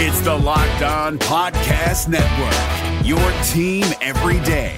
[0.00, 4.76] It's the Locked On Podcast Network, your team every day.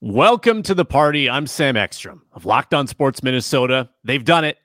[0.00, 1.30] Welcome to the party.
[1.30, 3.90] I'm Sam Ekstrom of Locked On Sports Minnesota.
[4.02, 4.58] They've done it.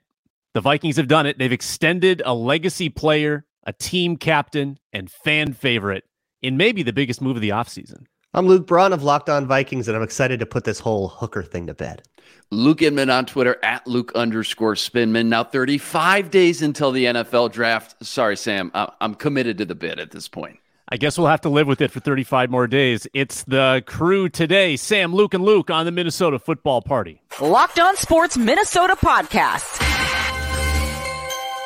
[0.54, 1.38] The Vikings have done it.
[1.38, 6.02] They've extended a legacy player, a team captain, and fan favorite
[6.42, 8.06] in maybe the biggest move of the offseason.
[8.34, 11.42] I'm Luke Braun of Locked On Vikings, and I'm excited to put this whole hooker
[11.42, 12.02] thing to bed.
[12.50, 15.26] Luke Inman on Twitter at Luke underscore Spinman.
[15.26, 17.94] Now 35 days until the NFL draft.
[18.04, 18.70] Sorry, Sam.
[18.74, 20.58] I'm committed to the bid at this point.
[20.90, 23.06] I guess we'll have to live with it for 35 more days.
[23.14, 27.22] It's the crew today Sam, Luke, and Luke on the Minnesota football party.
[27.40, 29.97] Locked on Sports Minnesota podcast.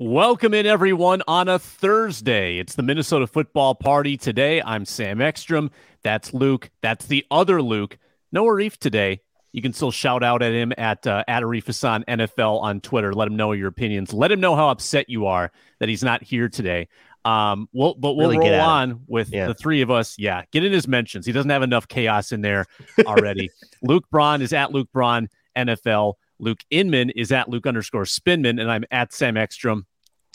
[0.00, 2.58] Welcome in, everyone, on a Thursday.
[2.58, 4.62] It's the Minnesota football party today.
[4.62, 5.72] I'm Sam Ekstrom.
[6.04, 6.70] That's Luke.
[6.82, 7.98] That's the other Luke.
[8.30, 9.22] No Arif today.
[9.50, 13.12] You can still shout out at him at uh, at Arif Hassan NFL on Twitter.
[13.12, 14.12] Let him know your opinions.
[14.12, 16.86] Let him know how upset you are that he's not here today.
[17.24, 19.48] Um, we'll, but we'll really roll on with yeah.
[19.48, 20.16] the three of us.
[20.16, 21.26] Yeah, get in his mentions.
[21.26, 22.66] He doesn't have enough chaos in there
[23.04, 23.50] already.
[23.82, 26.14] Luke Braun is at Luke Braun NFL.
[26.38, 29.86] Luke Inman is at Luke underscore Spinman, and I'm at Sam Ekstrom.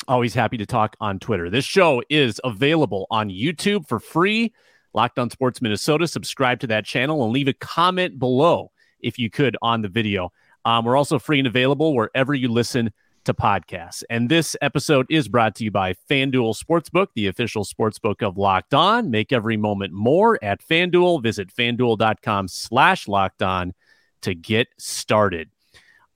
[0.07, 1.49] Always happy to talk on Twitter.
[1.49, 4.53] This show is available on YouTube for free.
[4.93, 6.07] Locked on Sports Minnesota.
[6.07, 10.31] Subscribe to that channel and leave a comment below if you could on the video.
[10.65, 12.91] Um, we're also free and available wherever you listen
[13.25, 14.03] to podcasts.
[14.09, 18.73] And this episode is brought to you by FanDuel Sportsbook, the official sportsbook of Locked
[18.73, 19.09] On.
[19.09, 21.23] Make every moment more at FanDuel.
[21.23, 23.73] Visit fanduel.com slash locked on
[24.21, 25.49] to get started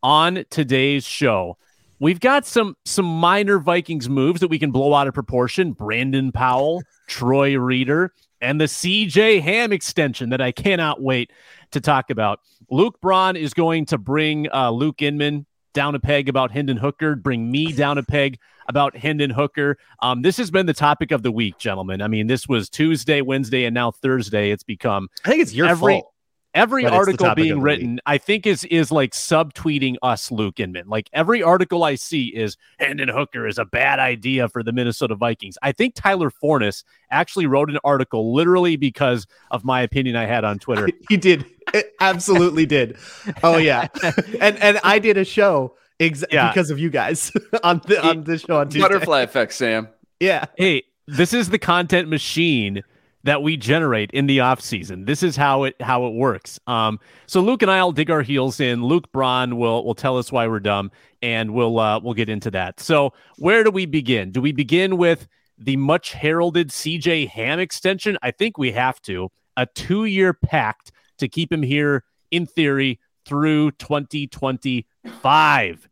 [0.04, 1.58] on today's show.
[2.00, 5.74] We've got some some minor Vikings moves that we can blow out of proportion.
[5.74, 11.32] Brandon Powell, Troy Reeder, and the CJ Ham extension that I cannot wait
[11.72, 12.40] to talk about.
[12.70, 17.16] Luke Braun is going to bring uh, Luke Inman down a peg about Hendon Hooker,
[17.16, 19.78] bring me down a peg about Hendon Hooker.
[20.02, 22.02] Um, this has been the topic of the week, gentlemen.
[22.02, 24.52] I mean, this was Tuesday, Wednesday, and now Thursday.
[24.52, 26.14] It's become I think it's your every, fault
[26.58, 30.88] every article being written, I think is is like subtweeting us, Luke Inman.
[30.88, 35.16] Like every article I see is Hendon Hooker is a bad idea for the Minnesota
[35.16, 35.58] Vikings.
[35.62, 40.44] I think Tyler Forness actually wrote an article literally because of my opinion I had
[40.44, 40.90] on Twitter.
[41.10, 41.46] he did.
[41.74, 42.98] It absolutely did.
[43.44, 43.88] Oh yeah.
[44.42, 46.50] and and I did a show ex- yeah.
[46.50, 47.32] because of you guys
[47.64, 48.82] on the on this show on Tuesday.
[48.82, 49.90] Butterfly effect, Sam.
[50.20, 50.46] Yeah.
[50.58, 52.84] Hey, this is the content machine
[53.24, 55.06] that we generate in the off season.
[55.06, 56.60] This is how it how it works.
[56.68, 58.84] Um, so Luke and I'll dig our heels in.
[58.84, 60.92] Luke Braun will will tell us why we're dumb,
[61.22, 62.80] and we'll uh, we'll get into that.
[62.80, 64.32] So where do we begin?
[64.32, 65.28] Do we begin with
[65.58, 68.18] the much heralded CJ Ham extension?
[68.22, 73.00] I think we have to a two year pact to keep him here in theory
[73.26, 75.90] through 2025.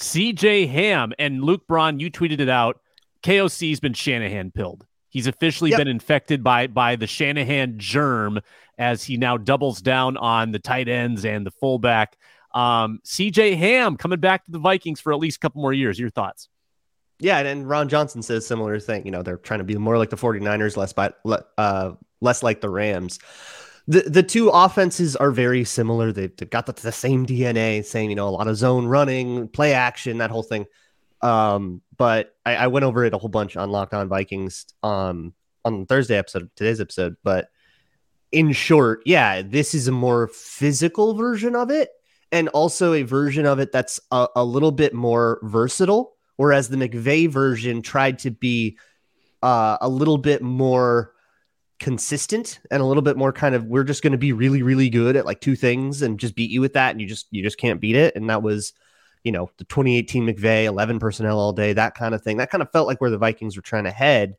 [0.00, 2.80] CJ Ham and Luke Braun, you tweeted it out.
[3.22, 4.84] KOC's been Shanahan pilled.
[5.12, 5.78] He's officially yep.
[5.78, 8.40] been infected by by the Shanahan germ
[8.78, 12.16] as he now doubles down on the tight ends and the fullback.
[12.54, 15.98] Um, CJ Ham coming back to the Vikings for at least a couple more years.
[15.98, 16.48] Your thoughts?
[17.18, 19.04] Yeah, and Ron Johnson says similar thing.
[19.04, 21.12] You know, they're trying to be more like the 49ers, less by
[21.58, 21.92] uh,
[22.22, 23.18] less like the Rams.
[23.86, 26.10] The the two offenses are very similar.
[26.10, 29.48] They've, they've got the, the same DNA, same, you know, a lot of zone running,
[29.48, 30.64] play action, that whole thing.
[31.22, 35.34] Um, but I, I, went over it a whole bunch on Locked On Vikings um,
[35.64, 37.16] on Thursday episode, today's episode.
[37.22, 37.48] But
[38.32, 41.90] in short, yeah, this is a more physical version of it,
[42.32, 46.16] and also a version of it that's a, a little bit more versatile.
[46.36, 48.78] Whereas the McVay version tried to be
[49.42, 51.12] uh, a little bit more
[51.78, 54.88] consistent and a little bit more kind of we're just going to be really really
[54.88, 57.42] good at like two things and just beat you with that and you just you
[57.42, 58.72] just can't beat it and that was
[59.24, 62.38] you know, the 2018 McVay, 11 personnel all day, that kind of thing.
[62.38, 64.36] That kind of felt like where the Vikings were trying to head.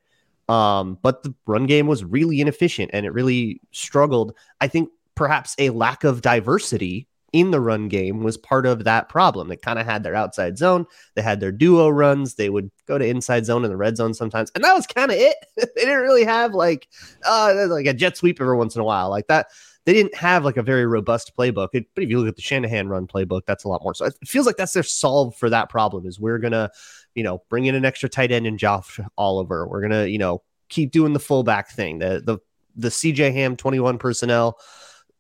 [0.50, 4.36] Um, but the run game was really inefficient and it really struggled.
[4.60, 9.10] I think perhaps a lack of diversity in the run game was part of that
[9.10, 9.48] problem.
[9.48, 10.86] They kind of had their outside zone,
[11.16, 14.14] they had their duo runs, they would go to inside zone in the red zone
[14.14, 15.36] sometimes, and that was kind of it.
[15.58, 16.88] they didn't really have like
[17.28, 19.48] uh like a jet sweep every once in a while like that.
[19.86, 21.70] They didn't have like a very robust playbook.
[21.74, 23.94] It, but if you look at the Shanahan run playbook, that's a lot more.
[23.94, 26.06] So it feels like that's their solve for that problem.
[26.06, 26.72] Is we're gonna,
[27.16, 29.68] you know, bring in an extra tight end in Josh Oliver.
[29.68, 32.00] We're gonna, you know, keep doing the fullback thing.
[32.00, 32.40] The the
[32.76, 34.58] the CJ Ham 21 personnel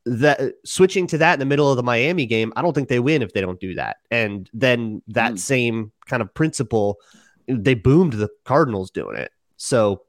[0.05, 2.99] that switching to that in the middle of the Miami game, I don't think they
[2.99, 3.97] win if they don't do that.
[4.11, 5.39] And then that mm.
[5.39, 6.97] same kind of principle,
[7.47, 9.31] they boomed the Cardinals doing it.
[9.57, 10.03] So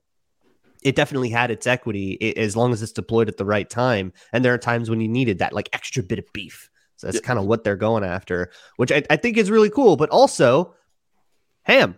[0.84, 4.12] it definitely had its equity as long as it's deployed at the right time.
[4.32, 6.70] And there are times when you needed that like extra bit of beef.
[6.96, 7.26] So that's yeah.
[7.26, 9.96] kind of what they're going after, which I, I think is really cool.
[9.96, 10.74] But also,
[11.62, 11.96] Ham,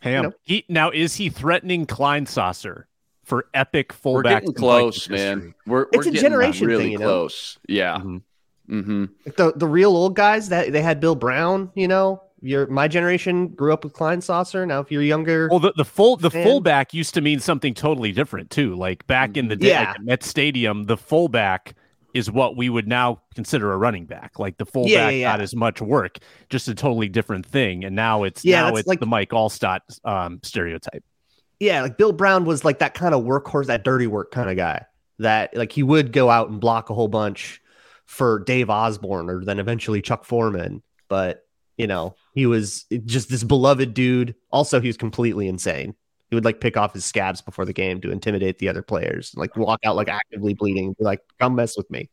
[0.00, 0.24] Ham.
[0.24, 0.36] You know?
[0.42, 2.84] he, now, is he threatening Kleinsasser
[3.24, 4.24] for epic fullback?
[4.24, 5.54] We're getting close, man.
[5.66, 7.04] We're, it's we're a generation really thing, you know?
[7.04, 7.58] close.
[7.68, 7.98] Yeah.
[7.98, 8.16] Mm-hmm.
[8.68, 9.04] Mm-hmm.
[9.36, 13.48] the the real old guys that they had Bill Brown, you know, your my generation
[13.48, 14.66] grew up with Kleinsasser.
[14.66, 17.74] Now, if you're younger, well, the, the full the fan, fullback used to mean something
[17.74, 18.74] totally different too.
[18.74, 19.94] Like back in the day, yeah.
[19.98, 21.74] like at Stadium, the fullback
[22.14, 24.38] is what we would now consider a running back.
[24.38, 25.32] Like the fullback yeah, yeah.
[25.32, 26.18] got as much work,
[26.48, 27.84] just a totally different thing.
[27.84, 31.04] And now it's yeah, now it's like the Mike Alstott um, stereotype.
[31.58, 34.56] Yeah, like Bill Brown was like that kind of workhorse, that dirty work kind of
[34.56, 34.84] guy.
[35.18, 37.62] That like he would go out and block a whole bunch
[38.04, 40.82] for Dave Osborn or then eventually Chuck Foreman.
[41.08, 41.45] But
[41.76, 44.34] you know, he was just this beloved dude.
[44.50, 45.94] Also, he was completely insane.
[46.30, 49.32] He would like pick off his scabs before the game to intimidate the other players,
[49.36, 52.08] like walk out like actively bleeding, be like, "Come mess with me."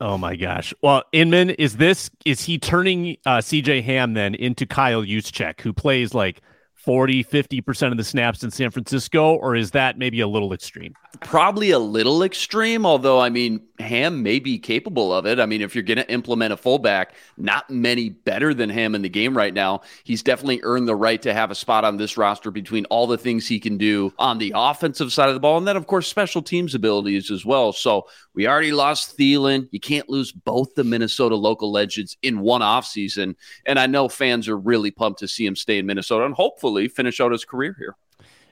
[0.00, 0.72] Oh my gosh!
[0.82, 5.72] Well, Inman, is this is he turning uh, CJ Ham then into Kyle Juszczyk, who
[5.72, 6.40] plays like
[6.88, 10.94] 40, 50% of the snaps in San Francisco, or is that maybe a little extreme?
[11.20, 15.38] Probably a little extreme, although, I mean, Ham may be capable of it.
[15.38, 19.02] I mean, if you're going to implement a fullback, not many better than Ham in
[19.02, 19.82] the game right now.
[20.02, 23.18] He's definitely earned the right to have a spot on this roster between all the
[23.18, 26.08] things he can do on the offensive side of the ball, and then, of course,
[26.08, 27.74] special teams abilities as well.
[27.74, 28.06] So
[28.38, 29.66] we already lost Thielen.
[29.72, 33.34] You can't lose both the Minnesota local legends in one offseason.
[33.66, 36.86] And I know fans are really pumped to see him stay in Minnesota and hopefully
[36.86, 37.96] finish out his career here.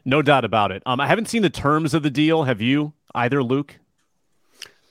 [0.04, 0.82] No doubt about it.
[0.86, 2.42] Um, I haven't seen the terms of the deal.
[2.42, 3.78] Have you either, Luke?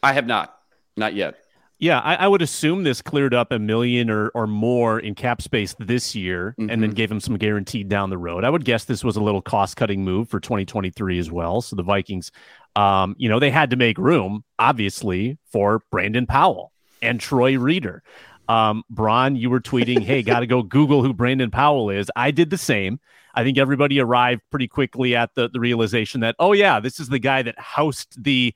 [0.02, 0.58] I have not.
[0.96, 1.40] Not yet.
[1.78, 5.42] Yeah, I, I, would assume this cleared up a million or, or more in cap
[5.42, 6.70] space this year mm-hmm.
[6.70, 6.96] and then mm-hmm.
[6.96, 8.46] gave him some guaranteed down the road.
[8.46, 11.62] I would guess this was a little cost cutting move for 2023 as well.
[11.62, 12.32] So the Vikings
[12.76, 18.04] um, you know, they had to make room, obviously, for Brandon Powell and Troy Reeder.
[18.48, 22.10] Um, Braun, you were tweeting, hey, got to go Google who Brandon Powell is.
[22.16, 23.00] I did the same.
[23.34, 27.10] I think everybody arrived pretty quickly at the, the realization that, oh, yeah, this is
[27.10, 28.54] the guy that housed the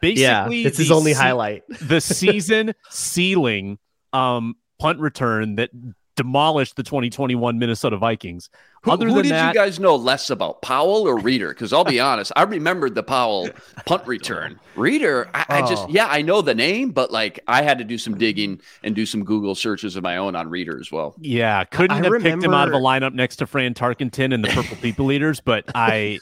[0.00, 0.22] basically.
[0.22, 1.64] Yeah, it's his only se- highlight.
[1.68, 3.78] the season ceiling
[4.14, 5.70] um, punt return that
[6.16, 8.50] demolished the 2021 Minnesota Vikings.
[8.82, 11.50] Who, Other who than did that, you guys know less about, Powell or Reeder?
[11.50, 13.48] Because I'll be honest, I remembered the Powell
[13.86, 14.58] punt return.
[14.76, 15.54] Reeder, I, oh.
[15.54, 18.60] I, just, yeah, I know the name, but like I had to do some digging
[18.82, 21.14] and do some Google searches of my own on Reeder as well.
[21.20, 22.30] Yeah, couldn't I have remember...
[22.30, 25.40] picked him out of a lineup next to Fran Tarkenton and the Purple People Eaters,
[25.40, 26.18] but I,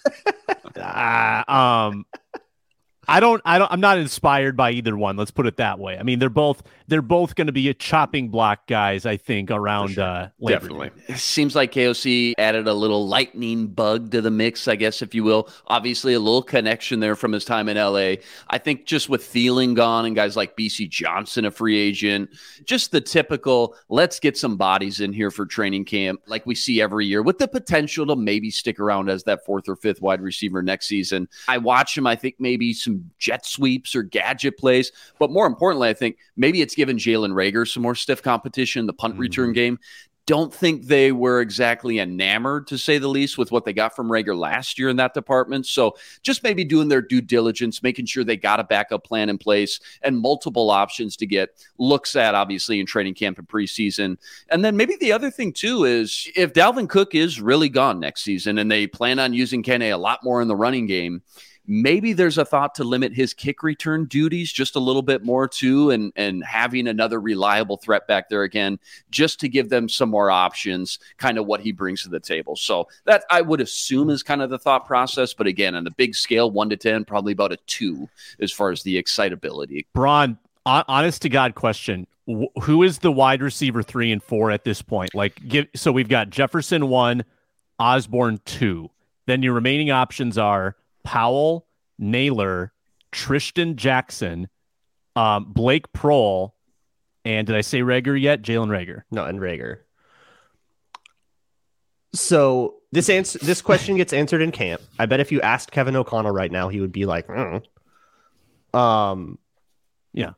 [0.77, 2.05] uh, um,
[3.11, 5.17] I don't, I don't, I'm not inspired by either one.
[5.17, 5.99] Let's put it that way.
[5.99, 9.05] I mean, they're both, they're both going to be a chopping block guys.
[9.05, 10.05] I think around sure.
[10.05, 10.93] uh, definitely.
[11.09, 15.13] It seems like KOC added a little lightning bug to the mix, I guess, if
[15.13, 15.49] you will.
[15.67, 18.23] Obviously, a little connection there from his time in LA.
[18.49, 22.31] I think just with Thielen gone and guys like BC Johnson, a free agent,
[22.65, 26.81] just the typical let's get some bodies in here for training camp, like we see
[26.81, 30.21] every year, with the potential to maybe stick around as that fourth or fifth wide
[30.21, 31.29] receiver next season.
[31.49, 32.07] I watch him.
[32.07, 34.93] I think maybe some jet sweeps or gadget plays.
[35.19, 38.93] But more importantly, I think maybe it's given Jalen Reagor some more stiff competition, the
[38.93, 39.23] punt mm-hmm.
[39.23, 39.79] return game.
[40.27, 44.09] Don't think they were exactly enamored, to say the least, with what they got from
[44.09, 45.67] Rager last year in that department.
[45.67, 49.39] So just maybe doing their due diligence, making sure they got a backup plan in
[49.39, 54.19] place and multiple options to get looks at, obviously, in training camp and preseason.
[54.51, 58.23] And then maybe the other thing, too, is if Dalvin Cook is really gone next
[58.23, 61.23] season and they plan on using Kene a lot more in the running game,
[61.73, 65.47] Maybe there's a thought to limit his kick return duties just a little bit more
[65.47, 68.81] too, and and having another reliable threat back there again,
[69.13, 72.57] just to give them some more options, kind of what he brings to the table.
[72.57, 75.33] So that I would assume is kind of the thought process.
[75.33, 78.09] But again, on the big scale, one to ten, probably about a two
[78.41, 79.87] as far as the excitability.
[79.95, 82.09] Braun, honest to God question
[82.63, 85.15] who is the wide receiver three and four at this point?
[85.15, 87.25] Like, give so we've got Jefferson one,
[87.79, 88.91] Osborn two.
[89.27, 91.67] Then your remaining options are Powell,
[91.99, 92.73] Nailor,
[93.13, 94.49] Trishton Jackson,
[95.17, 96.53] um, Blake Proehl,
[97.25, 98.43] and did I say Reagor yet?
[98.43, 99.03] Jalen Reagor.
[99.11, 99.79] No, and Reagor.
[102.13, 104.81] So this answer, this question gets answered in camp.
[104.99, 107.63] I bet if you asked Kevin O'Connell right now, he would be like, "Mm."
[108.75, 109.39] um,
[110.13, 110.33] Yeah.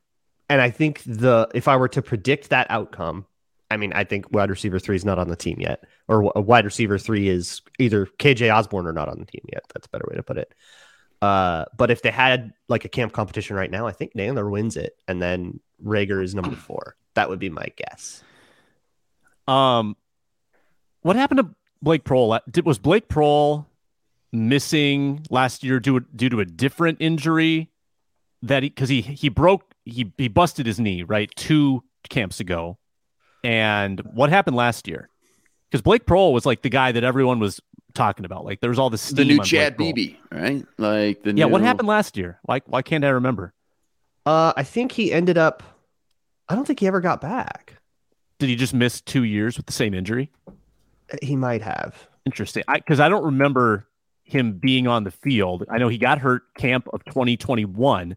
[0.48, 3.24] And I think the if I were to predict that outcome,
[3.72, 6.40] I mean, I think wide receiver three is not on the team yet, or a
[6.40, 9.62] wide receiver three is either KJ Osborn or not on the team yet.
[9.72, 10.54] That's a better way to put it.
[11.22, 14.76] Uh, but if they had like a camp competition right now, I think Nailor wins
[14.76, 16.96] it, and then Reagor is number four.
[17.14, 18.22] That would be my guess.
[19.48, 19.96] Um,
[21.02, 22.40] what happened to Blake Proehl?
[22.50, 23.66] Did was Blake Proehl
[24.32, 27.70] missing last year due due to a different injury
[28.42, 32.78] that he because he he broke he he busted his knee right two camps ago,
[33.42, 35.08] and what happened last year?
[35.70, 37.60] Because Blake Proehl was like the guy that everyone was
[37.94, 38.44] talking about.
[38.44, 40.64] Like there was all this the new Chad Beebe, right?
[40.78, 41.46] Like the yeah.
[41.46, 41.48] New...
[41.48, 42.38] What happened last year?
[42.42, 43.52] Why why can't I remember?
[44.24, 45.62] Uh, I think he ended up.
[46.48, 47.74] I don't think he ever got back.
[48.38, 50.30] Did he just miss two years with the same injury?
[51.22, 52.08] He might have.
[52.26, 52.64] Interesting.
[52.72, 53.86] Because I, I don't remember
[54.24, 55.64] him being on the field.
[55.70, 58.16] I know he got hurt camp of 2021.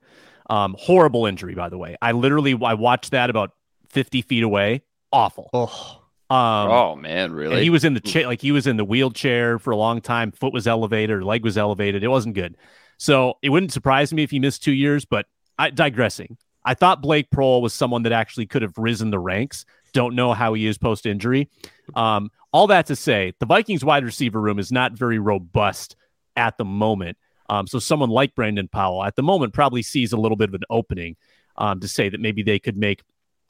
[0.50, 1.96] Um, horrible injury, by the way.
[2.02, 3.52] I literally I watched that about
[3.90, 4.82] 50 feet away.
[5.16, 5.50] Awful.
[5.54, 6.02] Oh.
[6.30, 7.62] Um, oh man, really?
[7.64, 10.32] he was in the chair, like he was in the wheelchair for a long time.
[10.32, 12.04] Foot was elevated, leg was elevated.
[12.04, 12.58] It wasn't good.
[12.98, 15.06] So it wouldn't surprise me if he missed two years.
[15.06, 19.20] But I, digressing, I thought Blake Proehl was someone that actually could have risen the
[19.20, 19.66] ranks.
[19.94, 21.50] Don't know how he is post injury.
[21.96, 25.96] Um, all that to say, the Vikings wide receiver room is not very robust
[26.36, 27.18] at the moment.
[27.50, 30.56] Um, so someone like Brandon Powell at the moment probably sees a little bit of
[30.56, 31.16] an opening
[31.58, 33.04] um, to say that maybe they could make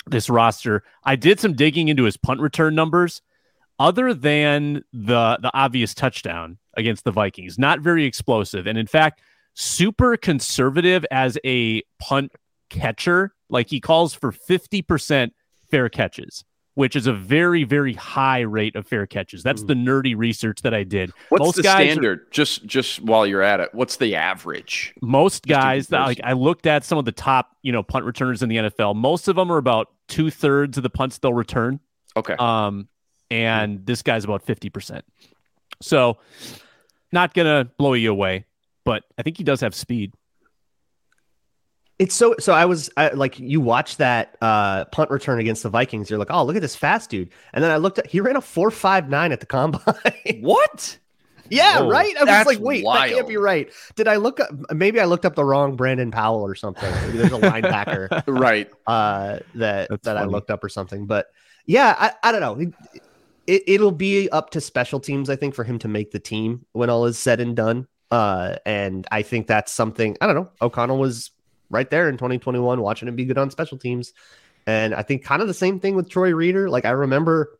[0.08, 0.84] this roster.
[1.04, 3.22] I did some digging into his punt return numbers.
[3.78, 9.22] Other than the the obvious touchdown against the Vikings, not very explosive, and in fact,
[9.54, 12.32] super conservative as a punt
[12.70, 13.34] catcher.
[13.50, 15.34] Like he calls for fifty percent
[15.70, 16.46] fair catches
[16.76, 19.42] which is a very very high rate of fair catches.
[19.44, 19.68] That's Mm.
[19.68, 21.12] the nerdy research that I did.
[21.30, 22.32] What's most the guys are- standard?
[22.32, 24.94] just just while you're at it, what's the average?
[25.02, 26.20] most guys that like.
[26.24, 28.94] I looked at some of the top you know punt returners in the NFL.
[28.96, 31.80] Most of them are about two thirds of the punts they'll return.
[32.16, 32.36] Okay.
[32.38, 32.88] Um,
[33.32, 35.04] and this guy's about fifty percent.
[35.82, 36.18] So
[37.12, 38.46] not gonna blow you away,
[38.84, 40.14] but I think he does have speed.
[41.98, 42.54] It's so so.
[42.54, 46.10] I was I, like, you watch that uh, punt return against the Vikings.
[46.10, 47.30] You're like, oh, look at this fast dude.
[47.54, 49.82] And then I looked at he ran a four five nine at the combine.
[50.42, 50.98] what?
[51.50, 51.90] yeah, Whoa.
[51.90, 52.16] right.
[52.18, 53.72] I was like, wait, that can't be right.
[53.96, 54.50] Did I look up?
[54.74, 56.92] Maybe I looked up the wrong Brandon Powell or something.
[57.06, 58.70] Maybe there's a linebacker Right.
[58.88, 61.06] uh, that That's that I looked up or something.
[61.06, 61.28] But
[61.66, 62.60] yeah, I, I don't know.
[62.60, 63.02] It,
[63.48, 66.66] it, it'll be up to special teams, I think, for him to make the team
[66.74, 67.88] when all is said and done.
[68.12, 70.50] Uh, and I think that's something I don't know.
[70.62, 71.32] O'Connell was
[71.70, 74.14] right there in 2021, watching him be good on special teams,
[74.68, 76.70] and I think kind of the same thing with Troy Reeder.
[76.70, 77.58] Like I remember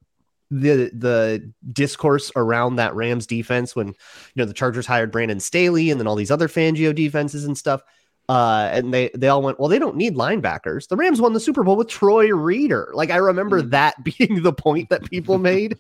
[0.52, 3.94] the the discourse around that Rams defense when you
[4.36, 7.82] know the Chargers hired Brandon Staley and then all these other Fangio defenses and stuff.
[8.28, 10.88] Uh, and they they all went, well, they don't need linebackers.
[10.88, 12.90] The Rams won the Super Bowl with Troy Reeder.
[12.96, 13.70] Like I remember Mm.
[13.70, 15.78] that being the point that people made.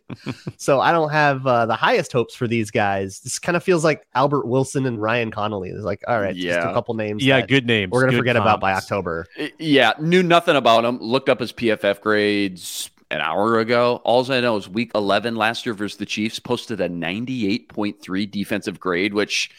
[0.58, 3.20] so I don't have uh, the highest hopes for these guys.
[3.22, 5.70] This kind of feels like Albert Wilson and Ryan Connelly.
[5.72, 6.70] It's like, all right, just Yeah.
[6.70, 7.25] a couple names.
[7.25, 7.92] Yeah, good names.
[7.92, 8.74] We're gonna good forget about by.
[8.74, 9.25] October.
[9.58, 11.00] Yeah, knew nothing about him.
[11.00, 14.02] Looked up his PFF grades an hour ago.
[14.04, 18.80] All I know is week 11 last year versus the Chiefs posted a 98.3 defensive
[18.80, 19.50] grade, which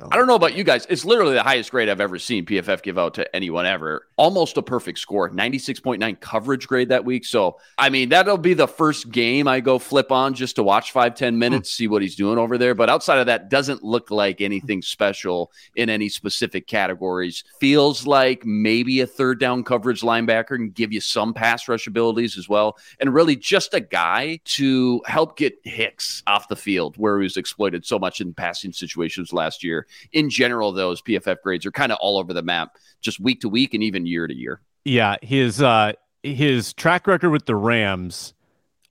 [0.00, 0.08] Oh.
[0.10, 0.86] I don't know about you guys.
[0.88, 4.06] It's literally the highest grade I've ever seen PFF give out to anyone ever.
[4.16, 7.26] Almost a perfect score, 96.9 coverage grade that week.
[7.26, 10.92] So, I mean, that'll be the first game I go flip on just to watch
[10.92, 11.38] five, 10 hmm.
[11.38, 12.74] minutes, see what he's doing over there.
[12.74, 17.44] But outside of that, doesn't look like anything special in any specific categories.
[17.60, 22.38] Feels like maybe a third down coverage linebacker can give you some pass rush abilities
[22.38, 22.78] as well.
[22.98, 27.36] And really just a guy to help get Hicks off the field where he was
[27.36, 29.81] exploited so much in passing situations last year.
[30.12, 33.48] In general, those PFF grades are kind of all over the map, just week to
[33.48, 34.60] week and even year to year.
[34.84, 38.34] Yeah, his uh his track record with the Rams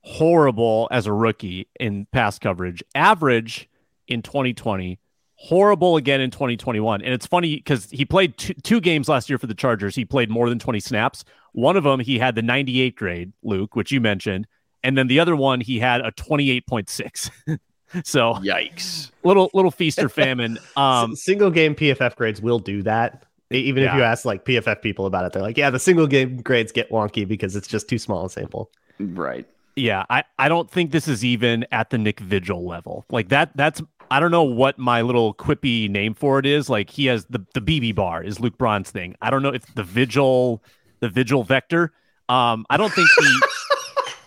[0.02, 2.82] horrible as a rookie in pass coverage.
[2.94, 3.68] Average
[4.08, 4.98] in 2020,
[5.36, 7.02] horrible again in 2021.
[7.02, 9.94] And it's funny cuz he played two, two games last year for the Chargers.
[9.94, 11.24] He played more than 20 snaps.
[11.52, 14.46] One of them he had the 98 grade, Luke, which you mentioned,
[14.82, 17.30] and then the other one he had a 28.6.
[18.04, 19.10] so, Yikes.
[19.22, 20.58] little little feast or famine.
[20.76, 23.24] Um S- single game PFF grades will do that.
[23.50, 26.38] Even if you ask like PFF people about it, they're like, yeah, the single game
[26.38, 28.70] grades get wonky because it's just too small a sample.
[28.98, 29.46] Right.
[29.76, 33.04] Yeah, I, I don't think this is even at the Nick Vigil level.
[33.10, 36.68] Like that that's I don't know what my little quippy name for it is.
[36.68, 39.16] Like he has the the BB bar is Luke Braun's thing.
[39.22, 40.62] I don't know if the vigil
[41.00, 41.92] the vigil vector.
[42.28, 43.26] Um, I don't think he.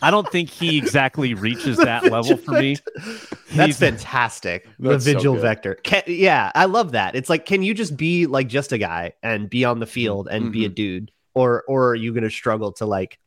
[0.06, 2.78] I don't think he exactly reaches that level for me.
[2.96, 4.68] That's He's- fantastic.
[4.80, 5.42] The That's so vigil good.
[5.42, 5.76] vector.
[5.76, 7.16] Can, yeah, I love that.
[7.16, 10.28] It's like, can you just be like just a guy and be on the field
[10.30, 13.18] and be a dude, or or are you going to struggle to like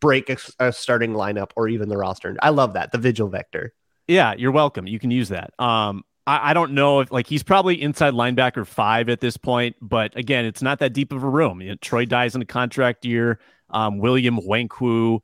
[0.00, 2.36] break a, a starting lineup or even the roster?
[2.42, 2.92] I love that.
[2.92, 3.72] The vigil vector.
[4.06, 4.86] Yeah, you're welcome.
[4.86, 5.52] You can use that.
[5.58, 9.76] Um, I, I don't know if like he's probably inside linebacker five at this point,
[9.80, 11.60] but again, it's not that deep of a room.
[11.60, 13.38] You know, Troy dies in a contract year.
[13.70, 15.20] Um, William Kwenkeu.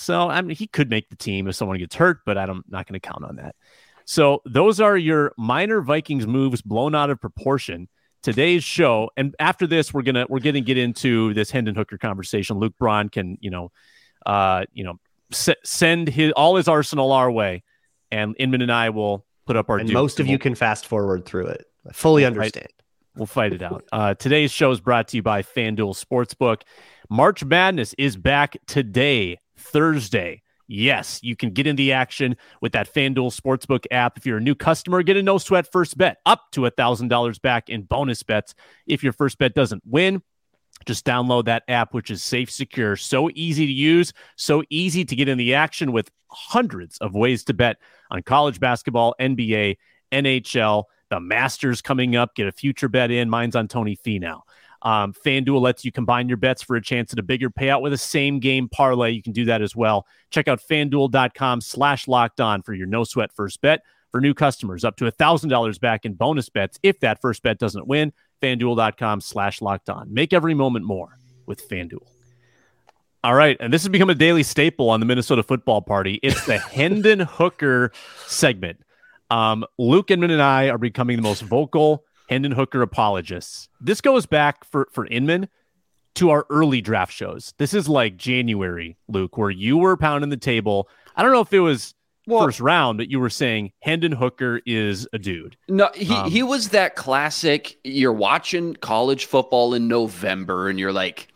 [0.00, 2.86] So I mean, he could make the team if someone gets hurt, but I'm not
[2.86, 3.54] going to count on that.
[4.04, 7.88] So those are your minor Vikings moves blown out of proportion.
[8.22, 12.58] Today's show, and after this, we're gonna we're gonna get into this Hendon Hooker conversation.
[12.58, 13.72] Luke Braun can you know,
[14.26, 14.98] uh, you know,
[15.32, 17.62] s- send his all his arsenal our way,
[18.10, 19.78] and Inman and I will put up our.
[19.78, 21.64] and most of you can fast forward through it.
[21.88, 22.28] I fully Right.
[22.32, 22.68] understand.
[23.16, 23.84] We'll fight it out.
[23.90, 26.62] Uh, today's show is brought to you by FanDuel Sportsbook.
[27.08, 30.42] March Madness is back today, Thursday.
[30.72, 34.16] Yes, you can get in the action with that FanDuel Sportsbook app.
[34.16, 37.68] If you're a new customer, get a no sweat first bet up to $1,000 back
[37.68, 38.54] in bonus bets.
[38.86, 40.22] If your first bet doesn't win,
[40.86, 45.16] just download that app, which is safe, secure, so easy to use, so easy to
[45.16, 47.78] get in the action with hundreds of ways to bet
[48.10, 49.76] on college basketball, NBA,
[50.12, 52.34] NHL, the Masters coming up.
[52.34, 53.28] Get a future bet in.
[53.28, 54.42] Mine's on Tony Finau.
[54.82, 57.92] Um, FanDuel lets you combine your bets for a chance at a bigger payout with
[57.92, 59.10] a same game parlay.
[59.10, 60.06] You can do that as well.
[60.30, 63.82] Check out fanduel.com slash locked on for your no sweat first bet.
[64.10, 67.86] For new customers, up to $1,000 back in bonus bets if that first bet doesn't
[67.86, 68.12] win.
[68.42, 70.12] FanDuel.com slash locked on.
[70.12, 72.06] Make every moment more with FanDuel.
[73.22, 73.56] All right.
[73.60, 76.18] And this has become a daily staple on the Minnesota football party.
[76.22, 77.92] It's the Hendon Hooker
[78.26, 78.80] segment.
[79.30, 83.68] Um, Luke Inman and I are becoming the most vocal Hendon Hooker apologists.
[83.80, 85.48] This goes back for, for Inman
[86.14, 87.52] to our early draft shows.
[87.58, 90.88] This is like January, Luke, where you were pounding the table.
[91.16, 91.92] I don't know if it was
[92.28, 95.56] Well- first round, but you were saying Hendon Hooker is a dude.
[95.68, 97.78] No, he, Um, he was that classic.
[97.82, 101.26] You're watching college football in November and you're like,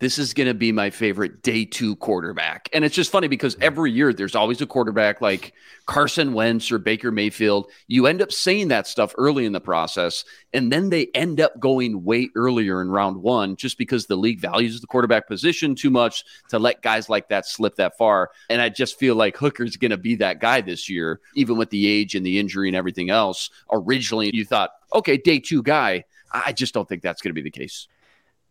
[0.00, 2.68] this is going to be my favorite day two quarterback.
[2.72, 5.52] And it's just funny because every year there's always a quarterback like
[5.84, 7.70] Carson Wentz or Baker Mayfield.
[7.86, 11.60] You end up saying that stuff early in the process, and then they end up
[11.60, 15.90] going way earlier in round one just because the league values the quarterback position too
[15.90, 18.30] much to let guys like that slip that far.
[18.48, 21.68] And I just feel like Hooker's going to be that guy this year, even with
[21.68, 23.50] the age and the injury and everything else.
[23.70, 26.04] Originally, you thought, okay, day two guy.
[26.32, 27.88] I just don't think that's going to be the case.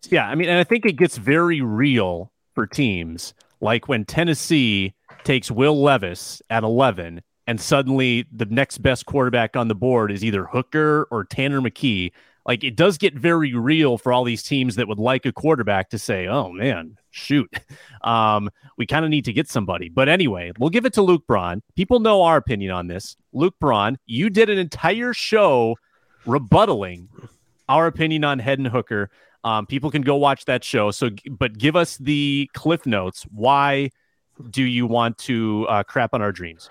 [0.07, 4.93] Yeah, I mean, and I think it gets very real for teams like when Tennessee
[5.23, 10.23] takes Will Levis at 11 and suddenly the next best quarterback on the board is
[10.23, 12.11] either Hooker or Tanner McKee.
[12.45, 15.89] Like it does get very real for all these teams that would like a quarterback
[15.89, 17.51] to say, "Oh man, shoot,
[18.03, 21.25] um, we kind of need to get somebody." But anyway, we'll give it to Luke
[21.27, 21.61] Braun.
[21.75, 23.17] People know our opinion on this.
[23.33, 25.75] Luke Braun, you did an entire show
[26.25, 27.07] rebuttaling
[27.67, 29.09] our opinion on Hendon Hooker.
[29.43, 30.91] Um, people can go watch that show.
[30.91, 33.23] So, but give us the cliff notes.
[33.31, 33.91] Why
[34.49, 36.69] do you want to uh, crap on our dreams?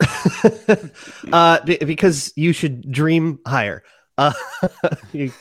[1.32, 3.82] uh, be- because you should dream higher.
[4.18, 4.32] Uh,
[5.12, 5.32] you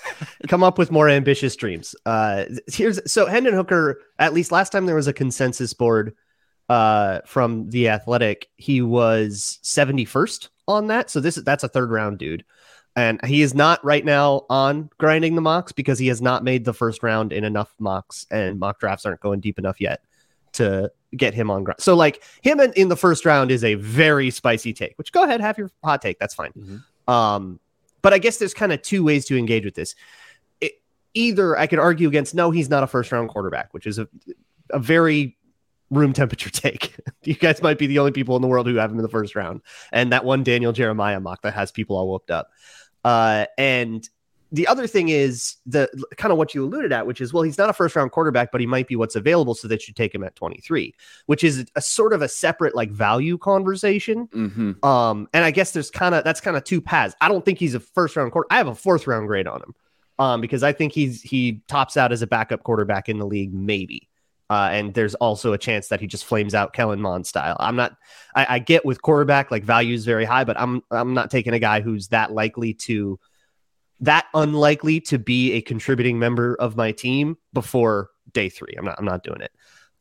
[0.47, 1.95] come up with more ambitious dreams.
[2.05, 4.01] Uh, here's so Hendon Hooker.
[4.17, 6.15] At least last time there was a consensus board
[6.69, 11.09] uh, from the Athletic, he was 71st on that.
[11.09, 12.45] So this that's a third round dude,
[12.99, 16.65] and he is not right now on grinding the mocks because he has not made
[16.65, 20.03] the first round in enough mocks, and mock drafts aren't going deep enough yet
[20.53, 21.79] to get him on grind.
[21.79, 24.97] So like him in, in the first round is a very spicy take.
[24.97, 26.19] Which go ahead, have your hot take.
[26.19, 26.51] That's fine.
[26.57, 27.12] Mhm.
[27.12, 27.59] Um,
[28.01, 29.95] but I guess there's kind of two ways to engage with this.
[30.62, 30.73] It,
[31.13, 34.07] either I could argue against no, he's not a first round quarterback, which is a
[34.71, 35.38] a very
[35.89, 36.95] room temperature take.
[37.23, 39.09] you guys might be the only people in the world who have him in the
[39.09, 42.49] first round, and that one Daniel Jeremiah mock that has people all whooped up.
[43.03, 44.07] Uh, and
[44.51, 47.57] the other thing is the kind of what you alluded at, which is well, he's
[47.57, 50.13] not a first round quarterback, but he might be what's available, so that you take
[50.13, 50.93] him at 23,
[51.27, 54.27] which is a sort of a separate like value conversation.
[54.27, 54.85] Mm-hmm.
[54.85, 57.15] Um, and I guess there's kind of that's kind of two paths.
[57.21, 58.47] I don't think he's a first round quarter.
[58.49, 59.75] I have a fourth round grade on him.
[60.17, 63.53] Um, because I think he's he tops out as a backup quarterback in the league,
[63.53, 64.09] maybe.
[64.49, 67.55] Uh, and there's also a chance that he just flames out Kellen Mond style.
[67.59, 67.95] I'm not
[68.35, 71.53] I, I get with quarterback like value is very high, but I'm I'm not taking
[71.53, 73.19] a guy who's that likely to
[74.01, 78.73] that unlikely to be a contributing member of my team before day three.
[78.77, 79.51] I'm not I'm not doing it.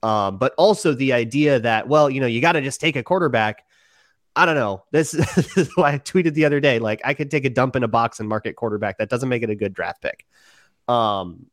[0.02, 3.02] Um, but also the idea that, well, you know, you got to just take a
[3.02, 3.64] quarterback.
[4.36, 4.84] I don't know.
[4.92, 6.78] This, this is why I tweeted the other day.
[6.78, 8.98] Like I could take a dump in a box and market quarterback.
[8.98, 10.26] That doesn't make it a good draft pick.
[10.86, 11.46] Um,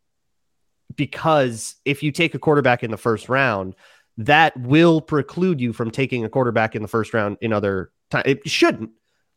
[0.96, 3.76] because if you take a quarterback in the first round,
[4.18, 8.24] that will preclude you from taking a quarterback in the first round in other time.
[8.26, 8.92] It shouldn't.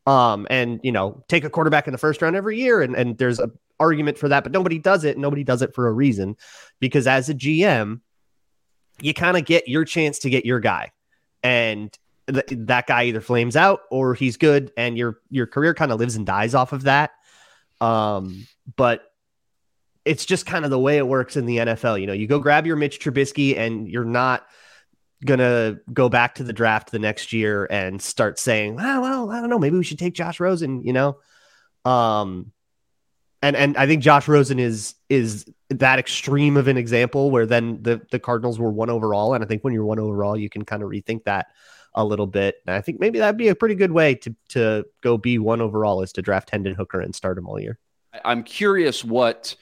[0.06, 3.18] Um, and you know, take a quarterback in the first round every year, and and
[3.18, 5.18] there's a argument for that, but nobody does it.
[5.18, 6.36] Nobody does it for a reason,
[6.80, 8.00] because as a GM,
[9.00, 10.92] you kind of get your chance to get your guy,
[11.42, 15.92] and th- that guy either flames out or he's good, and your your career kind
[15.92, 17.10] of lives and dies off of that.
[17.80, 19.07] Um, but
[20.08, 22.00] it's just kind of the way it works in the NFL.
[22.00, 24.46] You know, you go grab your Mitch Trubisky, and you're not
[25.24, 29.40] gonna go back to the draft the next year and start saying, well, well, I
[29.40, 31.18] don't know, maybe we should take Josh Rosen, you know?
[31.84, 32.52] Um
[33.42, 37.82] and and I think Josh Rosen is is that extreme of an example where then
[37.82, 39.34] the the Cardinals were one overall.
[39.34, 41.48] And I think when you're one overall, you can kind of rethink that
[41.94, 42.56] a little bit.
[42.66, 45.60] And I think maybe that'd be a pretty good way to to go be one
[45.60, 47.78] overall is to draft Hendon Hooker and start him all year.
[48.24, 49.54] I'm curious what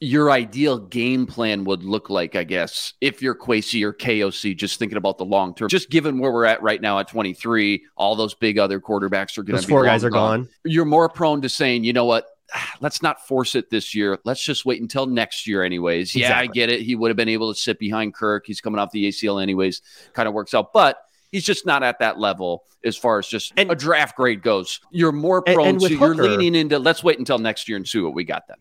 [0.00, 4.78] your ideal game plan would look like, I guess, if you're Kwesi or KOC, just
[4.78, 5.68] thinking about the long term.
[5.68, 9.42] Just given where we're at right now at 23, all those big other quarterbacks are
[9.42, 10.42] going to be four guys are gone.
[10.42, 10.48] gone.
[10.64, 12.26] You're more prone to saying, you know what,
[12.80, 14.18] let's not force it this year.
[14.24, 16.14] Let's just wait until next year, anyways.
[16.14, 16.20] Exactly.
[16.20, 16.82] Yeah, I get it.
[16.82, 18.44] He would have been able to sit behind Kirk.
[18.46, 19.82] He's coming off the ACL, anyways.
[20.12, 20.98] Kind of works out, but
[21.32, 24.80] he's just not at that level as far as just and, a draft grade goes.
[24.90, 27.76] You're more prone and, and to Hooker, you're leaning into let's wait until next year
[27.76, 28.56] and see what we got then.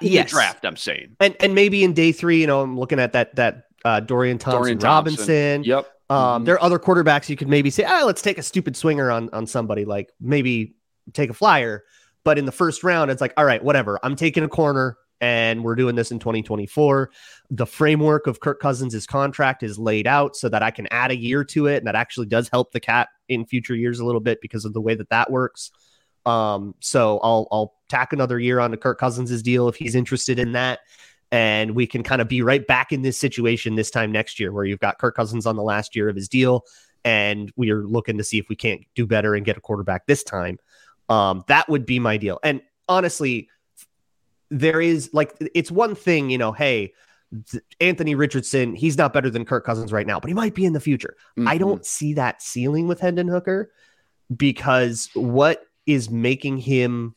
[0.00, 0.30] Yes.
[0.30, 3.36] draft, I'm saying, and and maybe in day three, you know, I'm looking at that
[3.36, 5.16] that uh, Dorian Thompson, Dorian Thompson.
[5.16, 5.64] Robinson.
[5.64, 5.86] Yep.
[6.10, 6.44] Um, mm-hmm.
[6.44, 9.30] There are other quarterbacks you could maybe say, ah, let's take a stupid swinger on
[9.32, 10.76] on somebody, like maybe
[11.12, 11.84] take a flyer.
[12.24, 13.98] But in the first round, it's like, all right, whatever.
[14.02, 17.10] I'm taking a corner, and we're doing this in 2024.
[17.50, 21.16] The framework of Kirk Cousins' contract is laid out so that I can add a
[21.16, 24.20] year to it, and that actually does help the cat in future years a little
[24.20, 25.70] bit because of the way that that works.
[26.28, 30.52] Um, so I'll I'll tack another year onto Kirk Cousins' deal if he's interested in
[30.52, 30.80] that.
[31.30, 34.52] And we can kind of be right back in this situation this time next year
[34.52, 36.64] where you've got Kirk Cousins on the last year of his deal.
[37.04, 40.06] And we are looking to see if we can't do better and get a quarterback
[40.06, 40.58] this time.
[41.08, 42.38] Um, that would be my deal.
[42.42, 43.48] And honestly,
[44.50, 46.92] there is like, it's one thing, you know, hey,
[47.80, 50.72] Anthony Richardson, he's not better than Kirk Cousins right now, but he might be in
[50.72, 51.14] the future.
[51.38, 51.48] Mm-hmm.
[51.48, 53.70] I don't see that ceiling with Hendon Hooker
[54.34, 57.14] because what is making him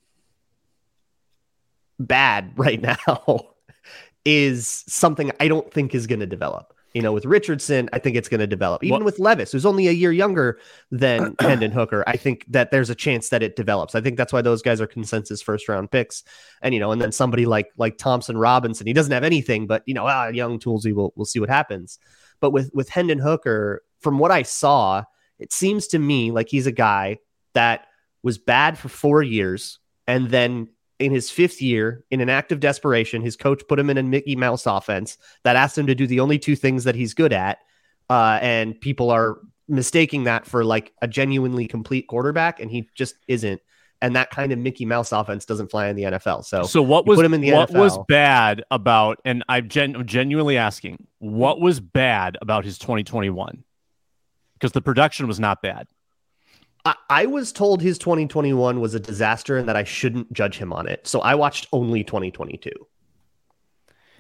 [2.00, 3.50] bad right now
[4.26, 6.74] is something I don't think is going to develop.
[6.94, 8.84] You know, with Richardson, I think it's going to develop.
[8.84, 10.60] Even with Levis, who's only a year younger
[10.92, 13.96] than Hendon Hooker, I think that there's a chance that it develops.
[13.96, 16.24] I think that's why those guys are consensus first round picks.
[16.62, 19.84] And you know, and then somebody like like Thompson Robinson, he doesn't have anything, but
[19.86, 21.98] you know, ah, young Toolsy, we'll we'll see what happens.
[22.42, 25.04] But with with Hendon Hooker, from what I saw,
[25.40, 27.20] it seems to me like he's a guy
[27.54, 27.88] that
[28.24, 30.68] was bad for four years and then
[31.02, 34.04] in his fifth year, in an act of desperation, his coach put him in a
[34.04, 37.34] Mickey Mouse offense that asked him to do the only two things that he's good
[37.34, 37.58] at.
[38.10, 43.16] Uh, and people are mistaking that for like a genuinely complete quarterback, and he just
[43.28, 43.62] isn't.
[44.04, 46.46] And that kind of Mickey Mouse offense doesn't fly in the NFL.
[46.46, 47.80] So, so what was put him in the what NFL.
[47.80, 49.20] was bad about?
[49.26, 53.64] And I'm gen- genuinely asking, what was bad about his 2021?
[54.54, 55.88] Because the production was not bad.
[56.86, 60.88] I, was told his 2021 was a disaster and that I shouldn't judge him on
[60.88, 61.08] it.
[61.08, 62.72] So I watched only 2022.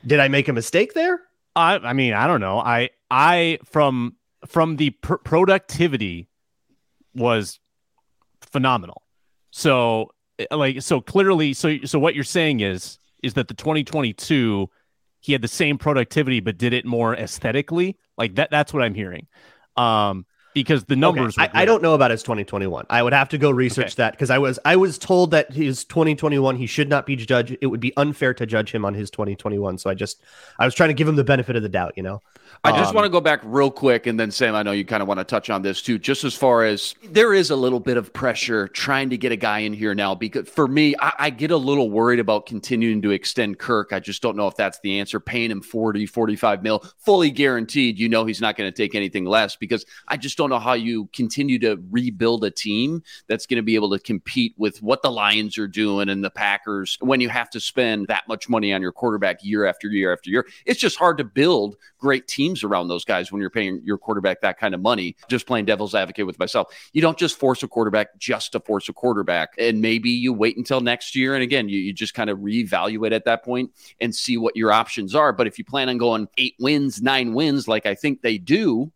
[0.06, 1.21] Did I make a mistake there?
[1.56, 2.60] I, I mean, I don't know.
[2.60, 4.15] I, I from
[4.47, 6.28] from the pr- productivity
[7.13, 7.60] was
[8.41, 9.04] phenomenal.
[9.52, 14.69] So eh, like so clearly so so what you're saying is is that the 2022
[15.19, 18.95] he had the same productivity but did it more aesthetically like that that's what I'm
[18.95, 19.28] hearing.
[19.78, 21.37] Um because the numbers.
[21.37, 21.49] Okay.
[21.53, 22.85] I, I, don't know about his 2021.
[22.89, 23.95] I would have to go research okay.
[23.97, 27.57] that because I was I was told that his 2021 he should not be judged.
[27.61, 29.77] It would be unfair to judge him on his 2021.
[29.77, 30.21] So I just
[30.59, 31.93] I was trying to give him the benefit of the doubt.
[31.95, 32.21] You know.
[32.63, 34.85] I just um, want to go back real quick and then Sam, I know you
[34.85, 37.55] kind of want to touch on this too, just as far as there is a
[37.55, 40.13] little bit of pressure trying to get a guy in here now.
[40.13, 43.93] Because for me, I, I, get a little worried about continuing to extend Kirk.
[43.93, 45.19] I just don't know if that's the answer.
[45.19, 49.25] Paying him 40, 45 mil, fully guaranteed, you know he's not going to take anything
[49.25, 53.58] less because I just don't know how you continue to rebuild a team that's going
[53.58, 57.21] to be able to compete with what the Lions are doing and the Packers when
[57.21, 60.47] you have to spend that much money on your quarterback year after year after year.
[60.65, 64.41] It's just hard to build great teams around those guys when you're paying your quarterback
[64.41, 65.15] that kind of money.
[65.30, 66.73] Just playing devil's advocate with myself.
[66.91, 69.54] You don't just force a quarterback just to force a quarterback.
[69.60, 71.36] And maybe you wait until next year.
[71.36, 74.71] And again, you, you just kind of reevaluate at that point and see what your
[74.71, 75.32] options are.
[75.32, 78.91] But if you plan on going eight wins, nine wins, like I think they do,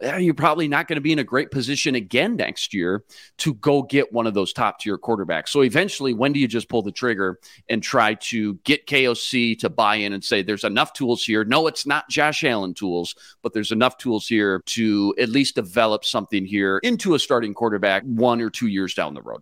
[0.00, 3.04] you're probably not going to be in a great position again next year
[3.38, 5.48] to go get one of those top tier quarterbacks.
[5.48, 9.70] So eventually, when do you just pull the trigger and try to get KOC to
[9.70, 11.44] buy in and say, there's enough tools here?
[11.44, 16.04] No, it's not Josh Allen tools, but there's enough tools here to at least develop
[16.04, 19.40] something here into a starting quarterback one or two years down the road.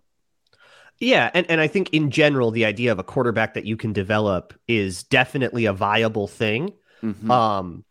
[0.99, 3.91] Yeah, and, and I think in general, the idea of a quarterback that you can
[3.91, 6.71] develop is definitely a viable thing.
[7.03, 7.29] Mm-hmm.
[7.29, 7.83] Um,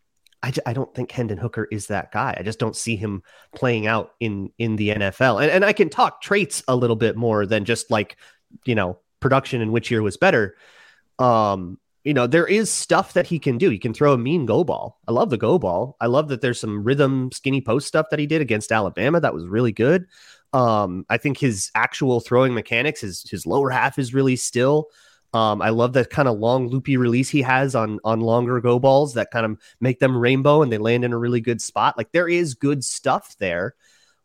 [0.45, 2.35] I, I don't think Hendon Hooker is that guy.
[2.37, 3.23] I just don't see him
[3.55, 5.41] playing out in in the NFL.
[5.41, 8.17] And and I can talk traits a little bit more than just like
[8.63, 10.55] you know production and which year was better.
[11.17, 13.71] Um, you know there is stuff that he can do.
[13.71, 14.99] He can throw a mean go ball.
[15.07, 15.97] I love the go ball.
[15.99, 19.33] I love that there's some rhythm skinny post stuff that he did against Alabama that
[19.33, 20.05] was really good.
[20.53, 24.89] Um, I think his actual throwing mechanics, his his lower half is really still.
[25.35, 28.79] Um, I love that kind of long loopy release he has on on longer go
[28.79, 31.97] balls that kind of make them rainbow and they land in a really good spot.
[31.97, 33.75] Like there is good stuff there.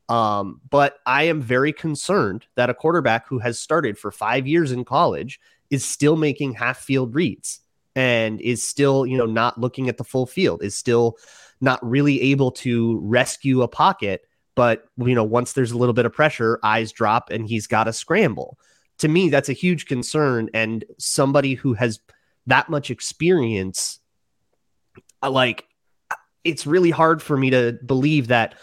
[0.08, 4.70] Um, but I am very concerned that a quarterback who has started for five years
[4.70, 7.58] in college is still making half field reads
[7.96, 11.16] and is still, you know, not looking at the full field, is still
[11.60, 16.04] not really able to rescue a pocket but you know, once there's a little bit
[16.04, 18.58] of pressure, eyes drop and he's got to scramble.
[19.00, 20.48] To me, that's a huge concern.
[20.54, 22.00] And somebody who has
[22.46, 23.98] that much experience,
[25.22, 25.66] uh, like
[26.44, 28.54] it's really hard for me to believe that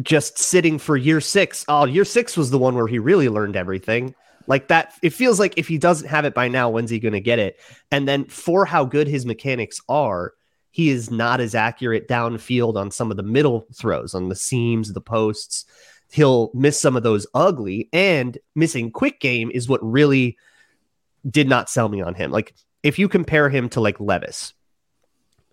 [0.00, 1.64] just sitting for year six.
[1.68, 4.14] Oh, year six was the one where he really learned everything.
[4.46, 7.12] Like that, it feels like if he doesn't have it by now, when's he going
[7.12, 7.60] to get it?
[7.90, 10.32] And then for how good his mechanics are,
[10.70, 14.92] he is not as accurate downfield on some of the middle throws, on the seams,
[14.92, 15.66] the posts.
[16.12, 20.36] He'll miss some of those ugly, and missing quick game is what really
[21.28, 22.30] did not sell me on him.
[22.30, 24.54] Like, if you compare him to like Levis,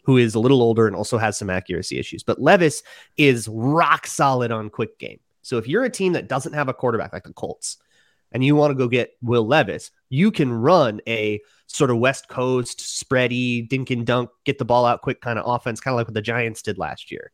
[0.03, 2.81] who is a little older and also has some accuracy issues, but Levis
[3.17, 5.19] is rock solid on quick game.
[5.41, 7.77] So if you're a team that doesn't have a quarterback like the Colts
[8.31, 12.29] and you want to go get Will Levis, you can run a sort of West
[12.29, 15.97] Coast spready, dink and dunk, get the ball out quick kind of offense, kind of
[15.97, 17.31] like what the Giants did last year.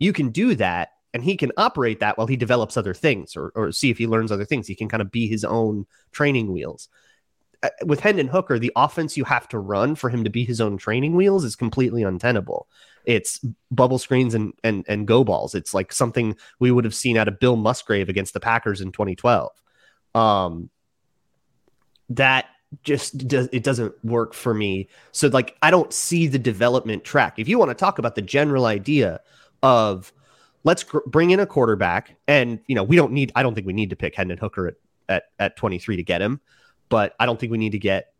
[0.00, 3.50] You can do that, and he can operate that while he develops other things or,
[3.54, 4.66] or see if he learns other things.
[4.66, 6.90] He can kind of be his own training wheels.
[7.62, 10.60] Uh, with Hendon Hooker, the offense you have to run for him to be his
[10.60, 12.68] own training wheels is completely untenable.
[13.06, 15.54] It's bubble screens and and and go balls.
[15.54, 18.92] It's like something we would have seen out of Bill Musgrave against the Packers in
[18.92, 19.52] 2012.
[20.14, 20.68] Um,
[22.10, 22.44] that
[22.82, 24.90] just does it doesn't work for me.
[25.12, 27.38] So like I don't see the development track.
[27.38, 29.22] If you want to talk about the general idea
[29.62, 30.12] of
[30.66, 33.66] let's gr- bring in a quarterback and you know we don't need I don't think
[33.66, 34.74] we need to pick Hendon Hooker at
[35.08, 36.40] at, at 23 to get him,
[36.88, 38.12] but I don't think we need to get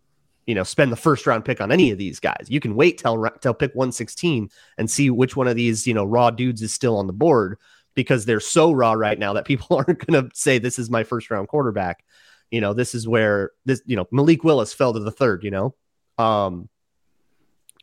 [0.47, 2.47] you know spend the first round pick on any of these guys.
[2.49, 6.05] You can wait till till pick 116 and see which one of these, you know,
[6.05, 7.59] raw dudes is still on the board
[7.95, 11.05] because they're so raw right now that people aren't going to say this is my
[11.05, 12.03] first round quarterback
[12.51, 15.51] you know, this is where this, you know, Malik Willis fell to the third, you
[15.51, 15.75] know.
[16.19, 16.69] Um,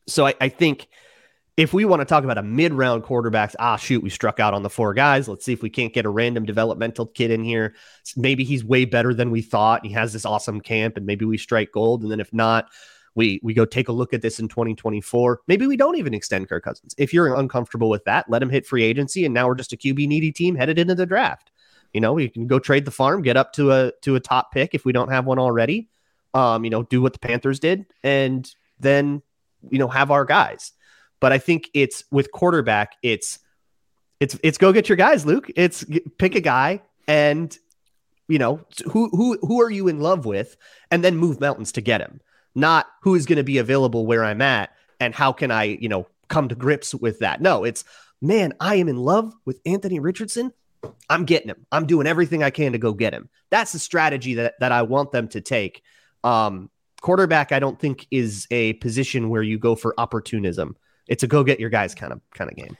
[0.08, 0.88] so I, I think
[1.56, 4.54] if we want to talk about a mid round quarterbacks, ah, shoot, we struck out
[4.54, 5.28] on the four guys.
[5.28, 7.76] Let's see if we can't get a random developmental kid in here.
[8.18, 9.86] Maybe he's way better than we thought.
[9.86, 12.02] He has this awesome camp, and maybe we strike gold.
[12.02, 12.70] And then if not,
[13.16, 15.42] we we go take a look at this in 2024.
[15.48, 16.96] Maybe we don't even extend Kirk Cousins.
[16.98, 19.78] If you're uncomfortable with that, let him hit free agency, and now we're just a
[19.78, 21.52] QB needy team headed into the draft.
[21.94, 24.52] You know, we can go trade the farm, get up to a to a top
[24.52, 25.90] pick if we don't have one already.
[26.34, 29.22] Um, you know, do what the Panthers did, and then
[29.70, 30.72] you know have our guys.
[31.24, 33.40] But I think it's with quarterback, it's
[34.20, 35.50] it's it's go get your guys, Luke.
[35.56, 35.86] It's
[36.18, 37.58] pick a guy and
[38.28, 38.60] you know
[38.92, 40.58] who who who are you in love with,
[40.92, 42.20] and then move mountains to get him.
[42.56, 45.88] Not who is going to be available where I'm at, and how can I you
[45.88, 47.40] know come to grips with that.
[47.40, 47.86] No, it's
[48.22, 50.52] man, I am in love with Anthony Richardson.
[51.10, 51.66] I'm getting him.
[51.72, 53.30] I'm doing everything I can to go get him.
[53.50, 55.84] That's the strategy that that I want them to take.
[56.26, 60.76] Um, quarterback, I don't think is a position where you go for opportunism.
[61.08, 62.78] It's a go get your guys kind of kind of game.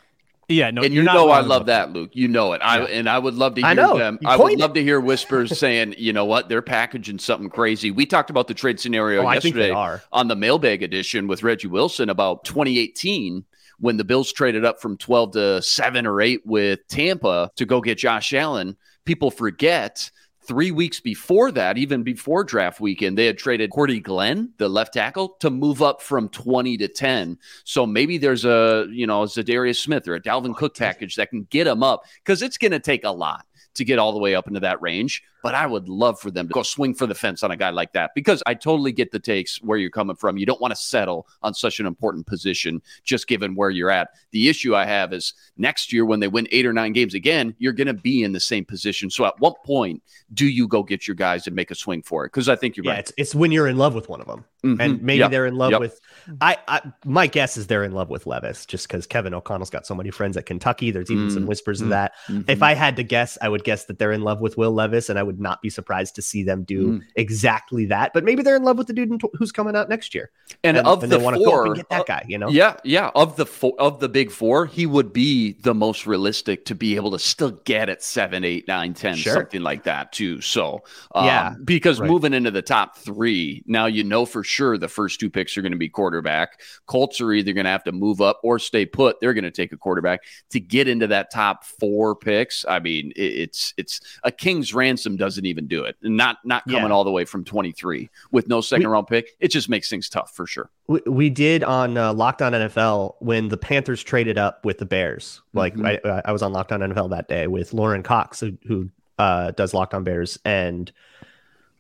[0.50, 2.12] Yeah, no, and you know I love that, Luke.
[2.14, 2.62] You know it.
[2.62, 2.86] I yeah.
[2.86, 3.98] and I would love to hear I know.
[3.98, 4.20] them.
[4.22, 7.92] You I would love to hear whispers saying, you know what, they're packaging something crazy.
[7.92, 12.10] We talked about the trade scenario oh, yesterday on the mailbag edition with Reggie Wilson
[12.10, 13.46] about 2018
[13.80, 17.82] when the Bills traded up from 12 to 7 or 8 with Tampa to go
[17.82, 20.10] get Josh Allen, people forget
[20.46, 24.94] three weeks before that, even before draft weekend, they had traded Cordy Glenn, the left
[24.94, 27.38] tackle, to move up from 20 to 10.
[27.64, 31.30] So maybe there's a, you know, a Za'Darius Smith or a Dalvin Cook package that
[31.30, 34.20] can get him up because it's going to take a lot to get all the
[34.20, 35.24] way up into that range.
[35.44, 37.70] But I would love for them to go swing for the fence on a guy
[37.70, 40.38] like that because I totally get the takes where you're coming from.
[40.38, 44.10] You don't want to settle on such an important position just given where you're at.
[44.32, 47.54] The issue I have is next year when they win eight or nine games again,
[47.60, 49.10] you're going to be in the same position.
[49.10, 50.02] So at what point
[50.34, 52.30] do you go get your guys and make a swing for it?
[52.32, 53.00] Because I think you're yeah, right.
[53.00, 54.46] It's, it's when you're in love with one of them.
[54.64, 54.78] Mhm.
[54.80, 55.32] And maybe Yep.
[55.32, 55.80] they're in love Yep.
[55.82, 56.00] with
[56.40, 59.86] I, I my guess is they're in love with Levis just because Kevin O'Connell's got
[59.86, 60.90] so many friends at Kentucky.
[60.90, 62.14] There's even some Mm, whispers of that.
[62.30, 62.50] Mhm.
[62.50, 65.10] If I had to guess, I would guess that they're in love with Will Levis,
[65.10, 67.02] and I would not be surprised to see them do Mm.
[67.16, 68.12] exactly that.
[68.14, 70.32] But maybe they're in love with the dude in tw- who's coming out next year,
[70.64, 72.26] and, and, of and the they want go up four, get that uh, guy.
[72.28, 73.12] You know, Yeah, yeah.
[73.16, 76.96] Of the four, of the big four, he would be the most realistic to be
[76.96, 79.34] able to still get at seven, eight, nine, ten, Sure.
[79.34, 80.42] something like that too.
[80.42, 80.82] So,
[81.16, 82.10] um, Yeah, because right.
[82.10, 85.62] moving into the top three, now you know for sure the first two picks are
[85.62, 86.60] going to be quarterback.
[86.86, 89.20] Colts are either going to have to move up or stay put.
[89.20, 92.66] They're going to take a quarterback to get into that top four picks.
[92.68, 95.96] I mean, it, it's it's a king's ransom doesn't even do it.
[96.02, 96.90] Not not coming Yeah.
[96.90, 99.30] all the way from twenty three with no second round pick.
[99.40, 100.70] It just makes things tough for sure.
[100.88, 105.42] we, we did on uh, Lockdown NFL when the Panthers traded up with the Bears.
[105.54, 106.06] Like Mhm.
[106.06, 109.72] I, I was on Lockdown NFL that day with Lauren Cox, who, who uh, does
[109.72, 110.92] Lockdown Bears, and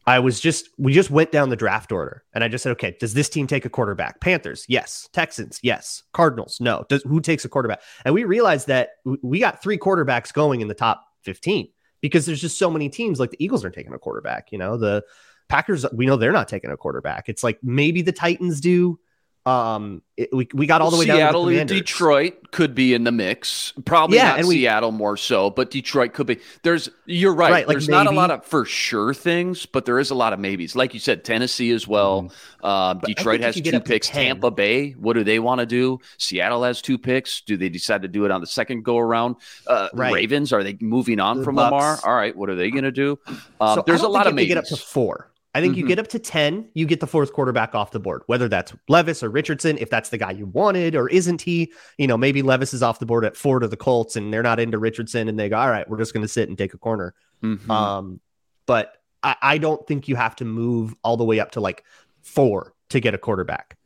[0.05, 2.95] I was just we just went down the draft order, and I just said, okay,
[2.99, 4.19] does this team take a quarterback?
[4.19, 5.07] Panthers, yes.
[5.13, 6.03] Texans, yes.
[6.11, 6.85] Cardinals, no.
[6.89, 7.81] Does who takes a quarterback?
[8.05, 8.89] And we realized that
[9.21, 11.69] we got three quarterbacks going in the top fifteen
[12.03, 13.17] because there's just so many teams.
[13.17, 14.51] Like the Eagles aren't taking a quarterback.
[14.51, 15.03] You know the
[15.47, 17.29] Packers, we know they're not taking a quarterback.
[17.29, 18.99] It's like maybe the Titans do.
[19.45, 21.17] Um, it- we, we got all the way down.
[21.17, 21.65] Seattle to or.
[21.65, 23.73] Detroit could be in the mix.
[23.83, 26.37] Probably Yeah, not we- Seattle more so, but Detroit could be.
[26.61, 27.51] There's you're right.
[27.51, 30.31] Right, like There's not a lot of for sure things, but there is a lot
[30.31, 30.75] of maybes.
[30.77, 32.19] Like you said, Tennessee as well.
[32.19, 32.29] Um,
[32.63, 32.99] Mm-hmm.
[32.99, 34.07] But Detroit has two picks.
[34.07, 35.99] Tampa Bay, what do they want to do?
[36.17, 37.41] Seattle has two picks.
[37.41, 39.35] Do they decide to do it on the second go around?
[39.67, 40.13] Uh, Right.
[40.13, 41.71] Ravens, are they moving on The from Bucks.
[41.71, 41.99] Lamar?
[42.05, 43.19] All right, what are they going to do?
[43.59, 45.29] Um, So there's a lot think of you get up to four.
[45.55, 45.87] I think you Mhm.
[45.89, 49.21] get up to 10, you get the fourth quarterback off the board, whether that's Levis
[49.21, 51.71] or Richardson, if that's the guy you wanted, or isn't he?
[51.97, 54.41] You know, maybe Levis is off the board at four to the Colts and they're
[54.43, 56.73] not into Richardson and they go, all right, we're just going to sit and take
[56.73, 57.13] a corner.
[57.43, 57.69] Mhm.
[57.69, 58.19] Um,
[58.65, 61.83] but I, I don't think you have to move all the way up to like
[62.23, 63.77] four to get a quarterback.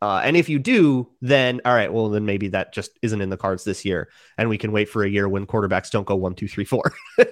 [0.00, 3.30] Uh, and if you do, then all right, well, then maybe that just isn't in
[3.30, 6.14] the cards this year, and we can wait for a year when quarterbacks don't go
[6.14, 6.92] one, two, three, four.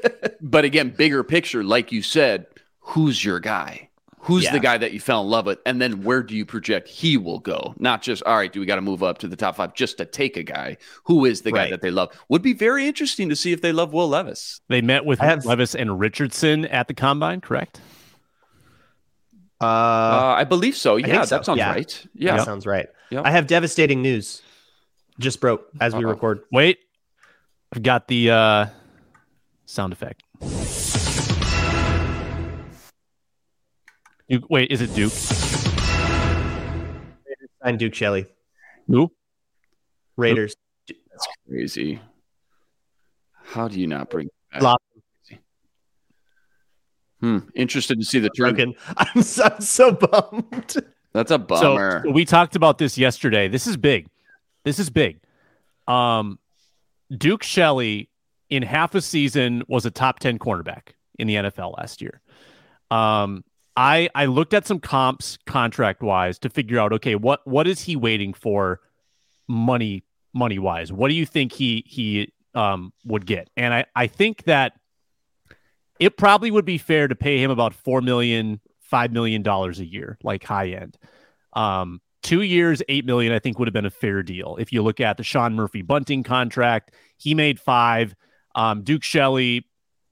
[0.43, 2.47] But again, bigger picture, like you said,
[2.87, 3.89] who's your guy?
[4.21, 4.53] Who's Yeah.
[4.55, 5.61] the guy that you fell in love with?
[5.67, 7.75] And then where do you project he will go?
[7.79, 9.99] Not just, all right, do we got to move up to the top five just
[9.99, 10.79] to take a guy?
[11.05, 12.11] Who is the guy that they love?
[12.29, 14.61] Would be very interesting to see if they love Will Levis.
[14.69, 17.81] They met with have- Levis and Richardson at the combine, correct?
[19.61, 20.97] Uh, Uh, I believe so.
[20.97, 21.37] Yeah, so.
[21.37, 21.71] that sounds Yeah.
[21.71, 21.89] right.
[21.89, 22.43] that Yeah.
[22.45, 22.89] sounds right.
[23.11, 23.25] Yep.
[23.27, 24.43] I have devastating news.
[25.21, 26.11] Just broke as we Uh-oh.
[26.11, 26.41] record.
[26.51, 26.79] Wait,
[27.73, 28.67] I've got the uh,
[29.67, 30.23] sound effect.
[34.29, 35.13] You, wait, is it Duke?
[37.63, 38.27] And Duke Shelley,
[38.89, 39.13] Who?
[40.17, 40.57] Raiders.
[40.89, 42.01] That's crazy.
[43.33, 44.63] How do you not bring that?
[44.63, 44.83] Lost.
[47.21, 47.39] Hmm.
[47.55, 48.75] Interested to see the turn.
[48.97, 50.77] I'm so, I'm so bummed.
[51.13, 52.03] That's a bummer.
[52.05, 53.49] So we talked about this yesterday.
[53.49, 54.07] This is big.
[54.65, 55.21] This is big.
[55.89, 56.39] Um,
[57.17, 58.11] Duke Shelley
[58.51, 62.21] in half a season was a top 10 cornerback in the NFL last year.
[62.91, 63.45] Um,
[63.77, 67.83] I I looked at some comps contract wise to figure out okay what what is
[67.83, 68.81] he waiting for
[69.49, 70.03] money
[70.35, 73.51] money wise what do you think he he um would get?
[73.57, 74.73] And I I think that
[76.01, 79.85] it probably would be fair to pay him about four million five million dollars a
[79.85, 80.97] year like high end.
[81.53, 84.57] Um two years eight million I think would have been a fair deal.
[84.59, 88.15] If you look at the Sean Murphy Bunting contract he made five.
[88.55, 89.67] Um Duke Shelley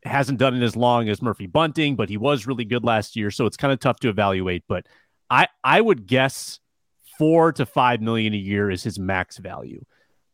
[0.04, 3.30] hasn't done it as long as Murphy Bunting, but he was really good last year,
[3.30, 4.64] so it's kind of tough to evaluate.
[4.68, 4.86] But
[5.30, 6.60] I I would guess
[7.18, 9.84] four to five million a year is his max value.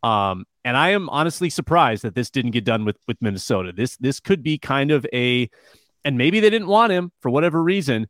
[0.02, 3.72] Um, and I am honestly surprised that this didn't get done with with Minnesota.
[3.72, 5.48] This this could be kind of a,
[6.04, 8.08] and maybe they didn't want him for whatever reason.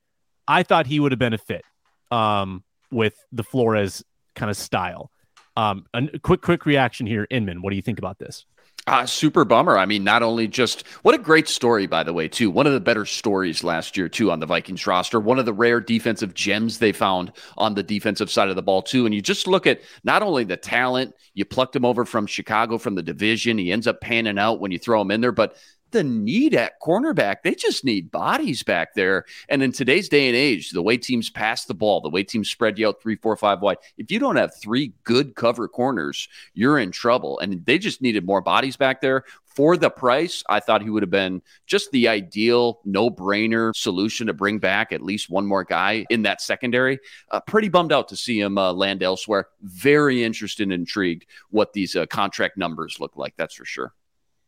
[0.48, 1.64] I thought he would have been a fit
[2.10, 4.02] um, with the Flores
[4.34, 5.10] kind of style.
[5.56, 7.62] Um, a quick quick reaction here, Inman.
[7.62, 8.46] What do you think about this?
[8.86, 9.76] Uh, super bummer.
[9.76, 12.50] I mean, not only just what a great story, by the way, too.
[12.50, 15.20] One of the better stories last year, too, on the Vikings roster.
[15.20, 18.82] One of the rare defensive gems they found on the defensive side of the ball,
[18.82, 19.04] too.
[19.04, 22.78] And you just look at not only the talent, you plucked him over from Chicago
[22.78, 23.58] from the division.
[23.58, 25.56] He ends up panning out when you throw him in there, but
[25.90, 27.36] the need at cornerback.
[27.42, 29.24] They just need bodies back there.
[29.48, 32.50] And in today's day and age, the way teams pass the ball, the way teams
[32.50, 36.28] spread you out three, four, five wide, if you don't have three good cover corners,
[36.54, 37.38] you're in trouble.
[37.38, 39.24] And they just needed more bodies back there.
[39.54, 44.28] for the price, I thought he would have been just the ideal no brainer solution
[44.28, 46.98] to bring back at least one more guy in that secondary.
[47.30, 49.48] Uh, pretty bummed out to see him uh, land elsewhere.
[49.62, 53.34] Very interested and intrigued what these uh, contract numbers look like.
[53.36, 53.92] That's for sure.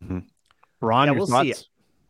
[0.03, 0.21] Mm-hmm.
[0.83, 1.61] Ron, yeah, we'll thoughts?
[1.61, 1.67] see.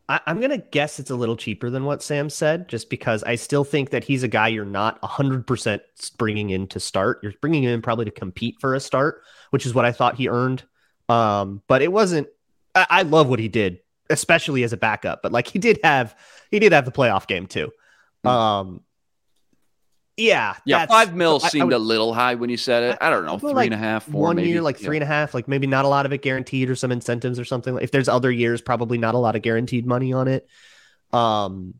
[0.09, 3.23] I, am going to guess it's a little cheaper than what Sam said, just because
[3.23, 5.79] I still think that he's a guy you're not 100%
[6.17, 7.19] bringing in to start.
[7.23, 9.21] You're bringing him in probably to compete for a start,
[9.51, 10.63] which is what I thought he earned.
[11.07, 12.27] Um, but it wasn't
[12.75, 15.21] I, I love what he did, especially as a backup.
[15.21, 16.15] But like he did have
[16.51, 17.71] he did have the playoff game too.
[18.23, 18.29] Hmm.
[18.29, 18.81] Um,
[20.17, 20.85] yeah, yeah.
[20.85, 22.97] Five mil so seemed would, a little high when you said it.
[23.01, 24.49] I don't know, three like and a half, four, one maybe.
[24.49, 25.03] year, like three yeah.
[25.03, 25.33] and a half.
[25.33, 27.77] Like maybe not a lot of it guaranteed or some incentives or something.
[27.81, 30.47] If there's other years, probably not a lot of guaranteed money on it.
[31.11, 31.75] Um,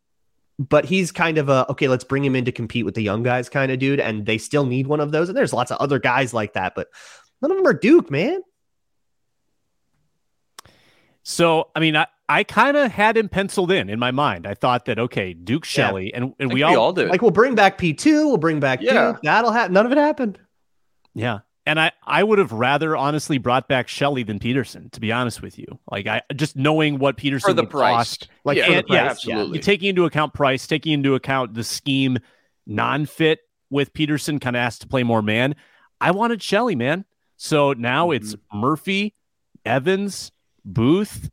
[0.57, 1.87] but he's kind of a okay.
[1.87, 3.99] Let's bring him in to compete with the young guys, kind of dude.
[3.99, 5.29] And they still need one of those.
[5.29, 6.87] And there's lots of other guys like that, but
[7.41, 8.41] none of them are Duke, man.
[11.23, 14.47] So, I mean, I, I kind of had him penciled in in my mind.
[14.47, 16.17] I thought that okay, Duke Shelley, yeah.
[16.17, 17.07] and, and we all, all do.
[17.07, 19.11] Like we'll bring back P two, we'll bring back yeah.
[19.11, 19.21] Duke.
[19.23, 19.73] That'll happen.
[19.73, 20.39] None of it happened.
[21.13, 24.89] Yeah, and I I would have rather honestly brought back Shelley than Peterson.
[24.91, 28.29] To be honest with you, like I just knowing what Peterson for the price, cost,
[28.45, 29.57] like yeah, and, price, yeah, absolutely.
[29.57, 32.19] Yeah, taking into account price, taking into account the scheme
[32.65, 35.55] non-fit with Peterson, kind of asked to play more man.
[35.99, 37.05] I wanted Shelley, man.
[37.35, 38.23] So now mm-hmm.
[38.23, 39.15] it's Murphy,
[39.65, 40.31] Evans,
[40.63, 41.29] Booth,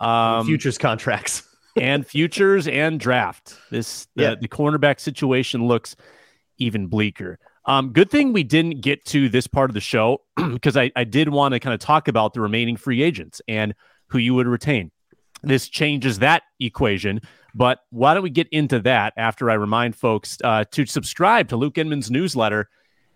[0.00, 1.42] um, futures contracts,
[1.76, 3.56] and futures and draft.
[3.70, 4.34] This the, yeah.
[4.40, 5.96] the cornerback situation looks
[6.58, 7.38] even bleaker.
[7.66, 11.04] Um, good thing we didn't get to this part of the show because I, I
[11.04, 13.74] did want to kind of talk about the remaining free agents and
[14.08, 14.90] who you would retain.
[15.42, 17.20] This changes that equation,
[17.54, 21.56] but why don't we get into that after I remind folks uh, to subscribe to
[21.56, 22.68] Luke Inman's newsletter,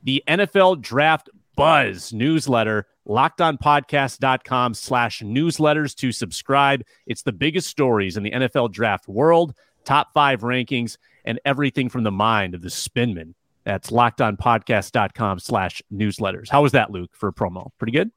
[0.03, 6.85] the NFL Draft Buzz newsletter lockedonpodcast.com slash newsletters to subscribe.
[7.05, 9.55] It's the biggest stories in the NFL draft world,
[9.85, 13.35] top five rankings, and everything from the mind of the spinman.
[13.65, 16.49] That's lockedonpodcast.com slash newsletters.
[16.49, 17.71] How was that, Luke, for a promo?
[17.77, 18.13] Pretty good?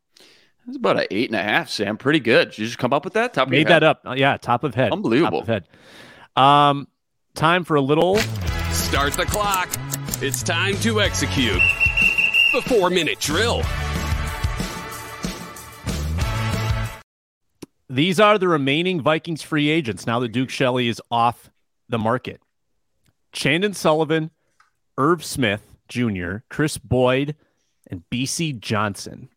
[0.68, 1.98] It's about an eight and a half, Sam.
[1.98, 2.52] Pretty good.
[2.52, 3.34] Did you just come up with that?
[3.34, 4.02] Top Made that up.
[4.06, 4.92] Uh, yeah, top of head.
[4.92, 5.42] Unbelievable.
[5.44, 5.66] Top of
[6.36, 6.44] head.
[6.44, 6.88] Um,
[7.34, 8.18] time for a little.
[8.70, 9.76] Start the clock.
[10.22, 11.60] It's time to execute
[12.52, 13.64] the four minute drill.
[17.90, 21.50] These are the remaining Vikings free agents now that Duke Shelley is off
[21.90, 22.42] the market.
[23.34, 24.32] Chandon Sullivan,
[24.98, 27.36] Irv Smith Jr., Kris Boyd,
[27.88, 29.30] and Bisi Johnson.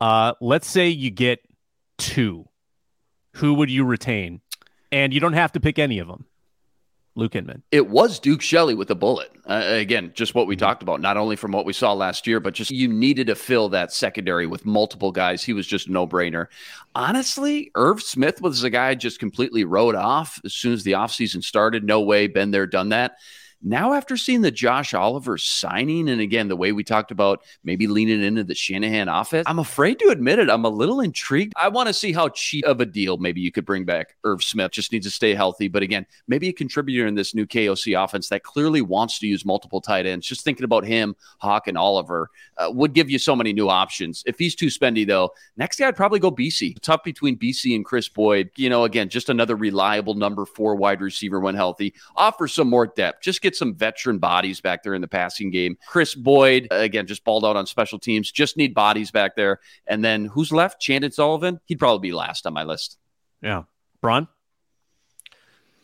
[0.00, 1.40] Uh, let's say you get
[1.96, 2.46] two.
[3.36, 4.42] Who would you retain?
[4.92, 6.26] And you don't have to pick any of them.
[7.16, 7.62] Luke Inman.
[7.70, 9.30] It was Duke Shelley with a bullet.
[9.46, 10.64] Uh, again, just what we mm-hmm.
[10.64, 13.34] talked about, not only from what we saw last year, but just you needed to
[13.34, 15.44] fill that secondary with multiple guys.
[15.44, 16.48] He was just a no brainer.
[16.94, 20.92] Honestly, Irv Smith was a guy I just completely wrote off as soon as the
[20.92, 21.84] offseason started.
[21.84, 23.18] No way, been there, done that.
[23.66, 27.86] Now, after seeing the Josh Oliver signing, and again, the way we talked about maybe
[27.86, 30.50] leaning into the Shanahan offense, I'm afraid to admit it.
[30.50, 31.54] I'm a little intrigued.
[31.56, 34.44] I want to see how cheap of a deal maybe you could bring back Irv
[34.44, 34.72] Smith.
[34.72, 35.68] Just needs to stay healthy.
[35.68, 39.46] But again, maybe a contributor in this new KOC offense that clearly wants to use
[39.46, 40.26] multiple tight ends.
[40.26, 44.22] Just thinking about him, Hawk, and Oliver uh, would give you so many new options.
[44.26, 46.78] If he's too spendy, though, next guy I'd probably go Bisi.
[46.82, 48.50] Tough between Bisi and Kris Boyd.
[48.56, 51.94] You know, again, just another reliable number four wide receiver when healthy.
[52.14, 53.22] Offer some more depth.
[53.22, 55.76] Just get some veteran bodies back there in the passing game.
[55.86, 58.30] Kris Boyd, again, just balled out on special teams.
[58.30, 59.60] Just need bodies back there.
[59.86, 60.80] And then who's left?
[60.80, 61.60] Chandon Sullivan.
[61.66, 62.98] He'd probably be last on my list.
[63.42, 63.64] Yeah.
[64.00, 64.28] Braun?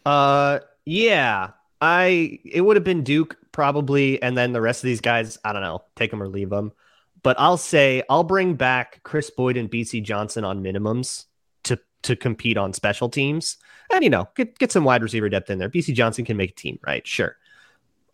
[0.04, 1.50] Uh, yeah.
[1.80, 5.52] I it would have been Duke probably, and then the rest of these guys, I
[5.52, 6.72] don't know, take them or leave them.
[7.22, 11.26] But I'll say I'll bring back Kris Boyd and Bisi Johnson on minimums
[11.64, 13.56] to to compete on special teams,
[13.92, 15.70] and you know get get some wide receiver depth in there.
[15.70, 17.06] Bisi Johnson can make a team, right?
[17.06, 17.36] Sure.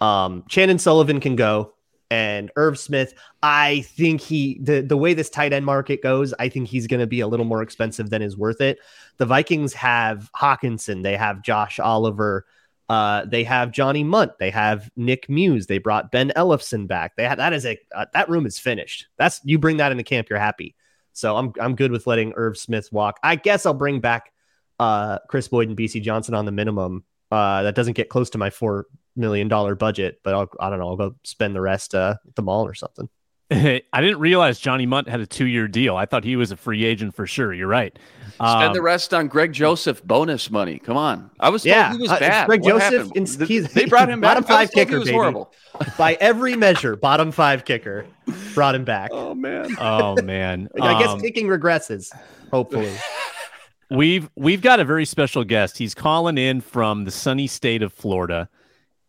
[0.01, 1.75] Um, Chandon Sullivan can go,
[2.11, 3.15] and Irv Smith.
[3.43, 7.01] I think he the the way this tight end market goes, I think he's going
[7.01, 8.79] to be a little more expensive than is worth it.
[9.19, 12.47] The Vikings have Hockenson, they have Josh Oliver,
[12.89, 17.17] uh, they have Johnny Mundt, they have Nick Muse, they brought Ben Ellefson back.
[17.17, 19.07] They have that is a uh, that room is finished.
[19.17, 20.75] That's you bring that into camp, you're happy.
[21.13, 23.19] So I'm I'm good with letting Irv Smith walk.
[23.23, 24.33] I guess I'll bring back
[24.79, 27.05] uh Kris Boyd and Bisi Johnson on the minimum.
[27.33, 28.87] Uh, that doesn't get close to my four
[29.17, 30.89] million dollar budget, but I'll, I don't know.
[30.89, 33.09] I'll go spend the rest uh, at the mall or something.
[33.51, 35.97] I didn't realize Johnny Mundt had a two year deal.
[35.97, 37.55] I thought he was a free agent for sure.
[37.55, 37.97] You're right.
[38.41, 40.81] Um, Spend the rest on Greg Joseph bonus money.
[40.81, 41.31] Come on.
[41.39, 42.47] I was told yeah, he was uh, bad.
[42.47, 44.31] Greg what Joseph, he's, they brought him back.
[44.31, 44.51] bottom back.
[44.51, 45.13] five kicker, baby.
[45.13, 45.53] Horrible.
[45.99, 48.07] By every measure, bottom five kicker
[48.53, 49.11] brought him back.
[49.13, 49.77] Oh man.
[49.79, 50.69] Oh man.
[50.81, 52.13] I guess um, kicking regresses.
[52.51, 52.93] Hopefully.
[53.91, 55.79] we've we've got a very special guest.
[55.79, 58.49] He's calling in from the sunny state of Florida.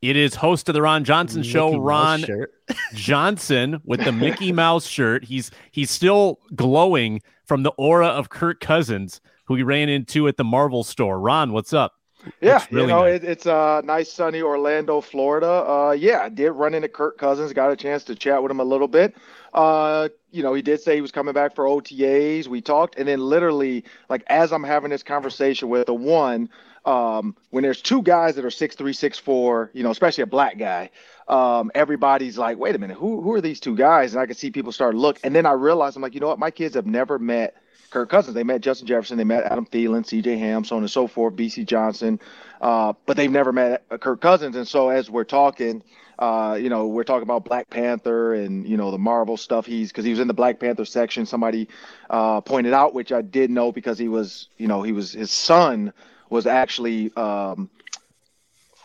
[0.01, 2.45] It is host of the Ron Johnson Mickey Show, Mouse Ron.
[2.93, 5.25] Johnson with the Mickey Mouse shirt.
[5.25, 10.37] He's he's still glowing from the aura of Kirk Cousins, who he ran into at
[10.37, 11.19] the Marvel store.
[11.19, 11.93] Ron, what's up?
[12.41, 13.15] Yeah, really you know, nice.
[13.15, 15.47] it, it's uh, nice, sunny Orlando, Florida.
[15.47, 18.59] Uh, yeah, I did run into Kirk Cousins, got a chance to chat with him
[18.59, 19.15] a little bit.
[19.53, 22.47] Uh, you know, he did say he was coming back for OTAs.
[22.47, 26.49] We talked, and then literally, like as I'm having this conversation with the one,
[26.88, 30.27] um, when there's two guys that are six three, six four, you know, especially a
[30.27, 30.89] black guy,
[31.27, 34.13] um, everybody's like, wait a minute, who who are these two guys?
[34.13, 36.29] And I could see people start look, and then I realized I'm like, you know
[36.29, 37.55] what, my kids have never met
[37.89, 38.35] Kirk Cousins.
[38.35, 40.38] They met Justin Jefferson, they met Adam Thielen, C.J.
[40.38, 42.21] Ham, so on and so forth, Bisi Johnson,
[42.61, 44.55] uh, but they've never met uh, Kirk Cousins.
[44.55, 45.83] And so as we're talking,
[46.19, 49.65] uh, you know, we're talking about Black Panther and you know the Marvel stuff.
[49.65, 51.25] He's because he was in the Black Panther section.
[51.25, 51.67] Somebody
[52.09, 55.31] uh, pointed out, which I did know because he was, you know, he was his
[55.31, 55.91] son
[56.30, 57.15] was actually.
[57.15, 57.69] Um,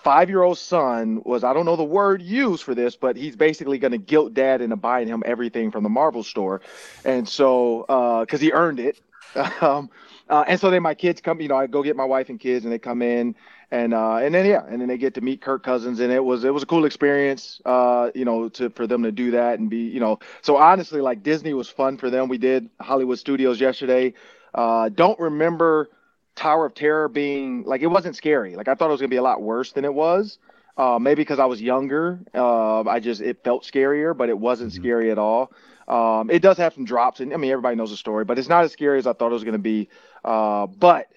[0.03, 3.93] five-year-old son was I don't know the word used for this, but he's basically going
[3.93, 6.61] to guilt dad into buying him everything from the Marvel store,
[7.05, 7.85] and so
[8.27, 9.01] because he earned it,
[9.63, 9.91] um,
[10.29, 12.39] uh, and so then my kids come, you know, I go get my wife and
[12.39, 13.35] kids, and they come in,
[13.71, 16.25] and uh, and then yeah, and then they get to meet Kirk Cousins, and it
[16.25, 19.59] was it was a cool experience, uh, you know, to for them to do that
[19.59, 22.29] and be, you know, so honestly, like Disney was fun for them.
[22.29, 24.15] We did Hollywood Studios yesterday.
[24.55, 25.91] Uh, don't remember
[26.35, 28.57] Tower of Terror being like it wasn't scary.
[28.57, 30.39] Like I thought it was gonna be a lot worse than it was.
[30.77, 34.73] Uh, maybe because I was younger, uh, I just it felt scarier, but it wasn't
[34.73, 35.53] scary at all.
[35.87, 38.49] Um, it does have some drops, and I mean everybody knows the story, but it's
[38.49, 39.89] not as scary as I thought it was gonna be.
[40.25, 41.09] Uh, but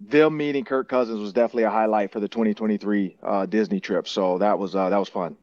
[0.00, 4.08] them meeting Kirk Cousins was definitely a highlight for the 2023 uh, Disney trip.
[4.08, 5.36] So that was uh, that was fun.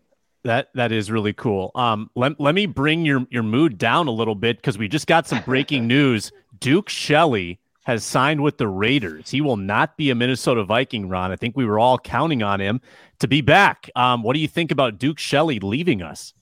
[0.43, 1.71] That that is really cool.
[1.75, 5.07] Um, let, let me bring your your mood down a little bit because we just
[5.07, 6.31] got some breaking news.
[6.59, 7.59] Duke Shelley
[7.89, 9.31] has signed with the Raiders.
[9.31, 11.31] He will not be a Minnesota Viking, Ron.
[11.31, 12.81] I think we were all counting on him
[13.17, 13.89] to be back.
[13.95, 16.35] Um, what do you think about Duke Shelley leaving us?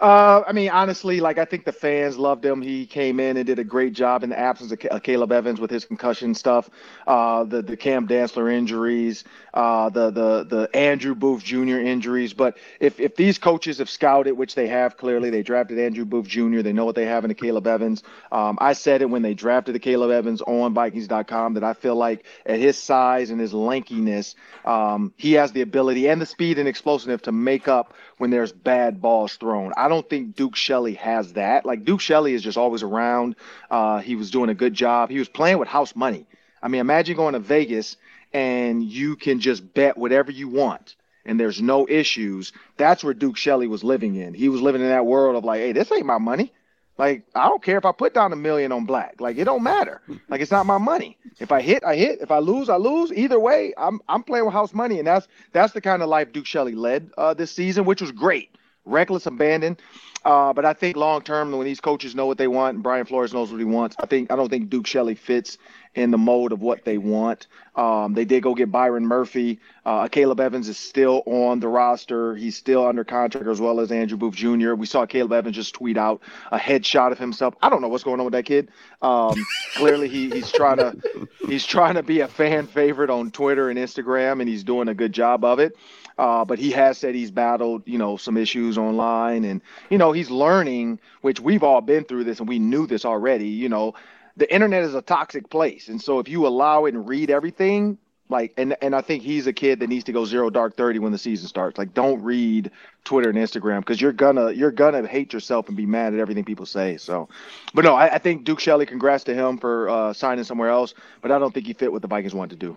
[0.00, 2.62] Uh, I mean, honestly, like I think the fans loved him.
[2.62, 5.60] He came in and did a great job in the absence of uh, Caleb Evans
[5.60, 6.70] with his concussion stuff,
[7.06, 9.24] uh, the the Cam Dantzler injuries,
[9.54, 11.78] uh, the the the Andrew Booth Jr.
[11.78, 12.32] injuries.
[12.32, 16.28] But if if these coaches have scouted, which they have clearly, they drafted Andrew Booth
[16.28, 16.60] Jr.
[16.60, 18.02] They know what they have in the Caleb Evans.
[18.30, 21.96] Um, I said it when they drafted the Caleb Evans on Vikings.com that I feel
[21.96, 24.34] like at his size and his lankiness,
[24.64, 28.52] um, he has the ability and the speed and explosiveness to make up when there's
[28.52, 29.72] bad balls thrown.
[29.76, 31.64] I don't think Duke Shelley has that.
[31.64, 33.36] Like Duke Shelley is just always around.
[33.70, 35.10] Uh, he was doing a good job.
[35.10, 36.26] He was playing with house money.
[36.62, 37.96] I mean, imagine going to Vegas
[38.32, 42.52] and you can just bet whatever you want and there's no issues.
[42.76, 44.34] That's where Duke Shelley was living in.
[44.34, 46.52] He was living in that world of like, hey, this ain't my money.
[46.98, 49.20] Like, I don't care if I put down a million on black.
[49.20, 50.02] Like, it don't matter.
[50.28, 51.16] Like, it's not my money.
[51.38, 52.20] If I hit, I hit.
[52.20, 53.10] If I lose, I lose.
[53.12, 56.32] Either way, I'm I'm playing with house money, and that's that's the kind of life
[56.32, 58.54] Duke Shelley led uh, this season, which was great.
[58.84, 59.78] Reckless abandon.
[60.24, 63.06] Uh, but I think long term, when these coaches know what they want, and Brian
[63.06, 65.56] Flores knows what he wants, I think I don't think Duke Shelley fits
[65.94, 67.46] in the mold of what they want.
[67.74, 69.60] Um, they did go get Byron Murphy.
[69.84, 72.34] Uh, Caleb Evans is still on the roster.
[72.34, 74.74] He's still under contract as well as Andrew Booth Jr.
[74.74, 76.20] We saw Caleb Evans just tweet out
[76.50, 77.54] a headshot of himself.
[77.62, 78.70] I don't know what's going on with that kid.
[79.00, 79.34] Um,
[79.76, 83.78] clearly, he, he's trying to he's trying to be a fan favorite on Twitter and
[83.78, 85.76] Instagram, and he's doing a good job of it.
[86.18, 90.10] Uh, but he has said he's battled, you know, some issues online, and you know
[90.10, 93.48] he's learning, which we've all been through this, and we knew this already.
[93.48, 93.94] You know,
[94.38, 97.98] the internet is a toxic place, and so if you allow it and read everything,
[98.30, 100.98] like, and and I think he's a kid that needs to go zero dark thirty
[100.98, 101.78] when the season starts.
[101.78, 102.70] Like, don't read
[103.04, 106.44] Twitter and Instagram because you're gonna you're gonna hate yourself and be mad at everything
[106.44, 106.96] people say.
[106.98, 107.28] So,
[107.74, 110.94] but no, I, I think Duke Shelley, congrats to him for uh, signing somewhere else,
[111.20, 112.76] but I don't think he fit what the Vikings wanted to do.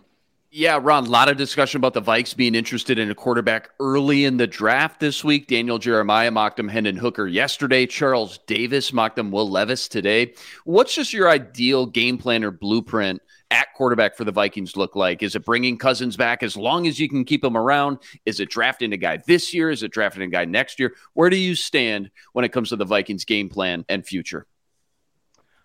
[0.53, 4.25] Yeah, Ron, a lot of discussion about the Vikes being interested in a quarterback early
[4.25, 5.47] in the draft this week.
[5.47, 7.85] Daniel Jeremiah mocked him Hendon Hooker yesterday.
[7.85, 10.33] Charles Davis mocked him Will Levis today.
[10.65, 15.23] What's just your ideal game plan or blueprint at quarterback for the Vikings look like?
[15.23, 17.99] Is it bringing Cousins back as long as you can keep him around?
[18.25, 19.69] Is it drafting a guy this year?
[19.69, 20.95] Is it drafting a guy next year?
[21.13, 24.47] Where do you stand when it comes to the Vikings game plan and future?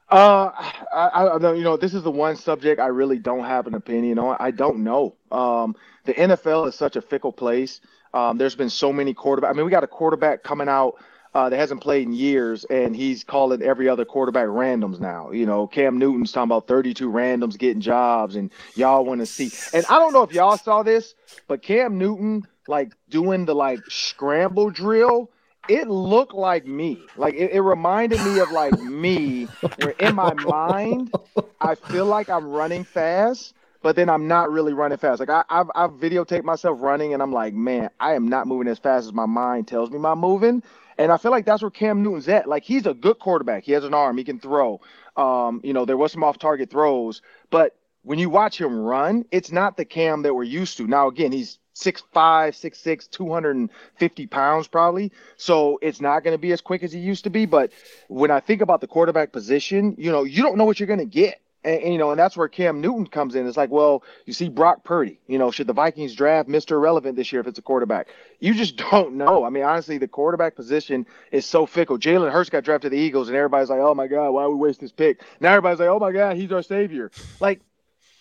[0.09, 0.51] Uh,
[0.93, 4.19] I, I, you know, this is the one subject I really don't have an opinion
[4.19, 4.37] on.
[4.39, 5.17] I don't know.
[5.33, 7.81] Um, the NFL is such a fickle place.
[8.15, 9.51] Um, there's been so many quarterback.
[9.51, 10.95] I mean, we got a quarterback coming out
[11.35, 15.33] uh, that hasn't played in years, and he's calling every other quarterback randoms now.
[15.33, 19.51] You know, Cam Newton's talking about 32 randoms getting jobs, and y'all want to see.
[19.77, 21.15] And I don't know if y'all saw this,
[21.49, 25.31] but Cam Newton like doing the like scramble drill
[25.69, 27.03] it looked like me.
[27.17, 29.45] Like it, it reminded me of like me,
[29.81, 31.13] where in my mind,
[31.61, 35.21] I feel like I'm running fast, but then I'm not really running fast.
[35.21, 38.69] Like I, I've, I've videotaped myself running, and I'm like, man, I am not moving
[38.69, 40.63] as fast as my mind tells me I'm moving.
[40.99, 42.49] And I feel like that's where Cam Newton's at.
[42.49, 43.65] Like he's a good quarterback.
[43.65, 44.17] He has an arm.
[44.17, 44.81] He can throw.
[45.17, 49.51] Um, you know, there was some off-target throws, but when you watch him run, it's
[49.51, 50.87] not the Cam that we're used to.
[50.87, 55.13] Now, again, he's six five, six six, 250 pounds probably.
[55.37, 57.45] So it's not going to be as quick as he used to be.
[57.45, 57.73] But
[58.09, 61.01] when I think about the quarterback position, you know, you don't know what you're going
[61.01, 61.41] to get.
[61.65, 63.47] And, and, you know, and that's where Cam Newton comes in.
[63.47, 65.21] It's like, well, you see Brock Purdy.
[65.27, 66.73] You know, should the Vikings draft Mr.
[66.73, 68.09] Irrelevant this year if it's a quarterback?
[68.41, 69.45] You just don't know.
[69.45, 71.99] I mean, honestly, the quarterback position is so fickle.
[71.99, 74.51] Jalen Hurts got drafted to the Eagles, and everybody's like, oh my God, why are
[74.51, 75.21] we waste this pick?
[75.41, 77.11] Now everybody's like, oh my God, he's our savior.
[77.39, 77.61] Like,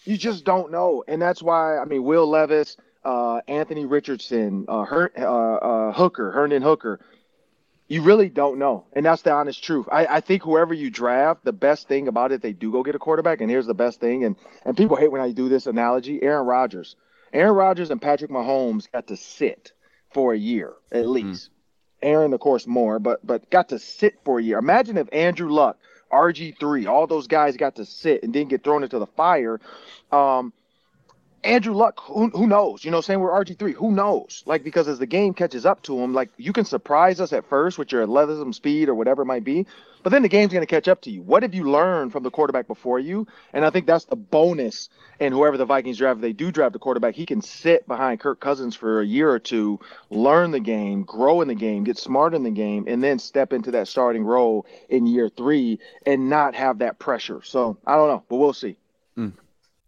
[0.06, 1.04] you just don't know.
[1.08, 6.32] And that's why, I mean, Will Levis, uh, Anthony Richardson, uh, Her- uh, uh, Hooker,
[6.32, 7.00] Herndon Hooker,
[7.88, 8.86] you really don't know.
[8.94, 9.88] And that's the honest truth.
[9.92, 12.96] I, I, think whoever you draft, the best thing about it, they do go get
[12.96, 13.42] a quarterback.
[13.42, 14.24] And here's the best thing.
[14.24, 14.36] And,
[14.66, 16.96] and people hate when I do this analogy Aaron Rodgers.
[17.32, 19.74] Aaron Rodgers and Patrick Mahomes got to sit
[20.14, 21.12] for a year at mm-hmm.
[21.12, 21.50] least.
[21.50, 21.52] Mm.
[22.02, 24.58] Aaron, of course, more, but but got to sit for a year.
[24.58, 25.78] Imagine if Andrew Luck,
[26.12, 29.60] RG3, all those guys got to sit and didn't get thrown into the fire.
[30.12, 30.54] Um,
[31.46, 32.84] Andrew Luck, who, who knows?
[32.84, 34.44] You know, same with RG3, who knows?
[34.48, 37.48] Like, because as the game catches up to him, like, you can surprise us at
[37.48, 39.68] first with your athleticism, speed, or whatever it might be,
[40.02, 41.22] but then the game's going to catch up to you.
[41.22, 43.28] What have you learned from the quarterback before you?
[43.54, 44.90] And I think that's the bonus.
[45.20, 48.40] And whoever the Vikings draft, they do draft a quarterback, he can sit behind Kirk
[48.40, 49.80] Cousins for a year or two,
[50.10, 53.54] learn the game, grow in the game, get smart in the game, and then step
[53.54, 57.42] into that starting role in year three and not have that pressure.
[57.44, 58.78] So I don't know, but we'll see.
[59.18, 59.34] Mm.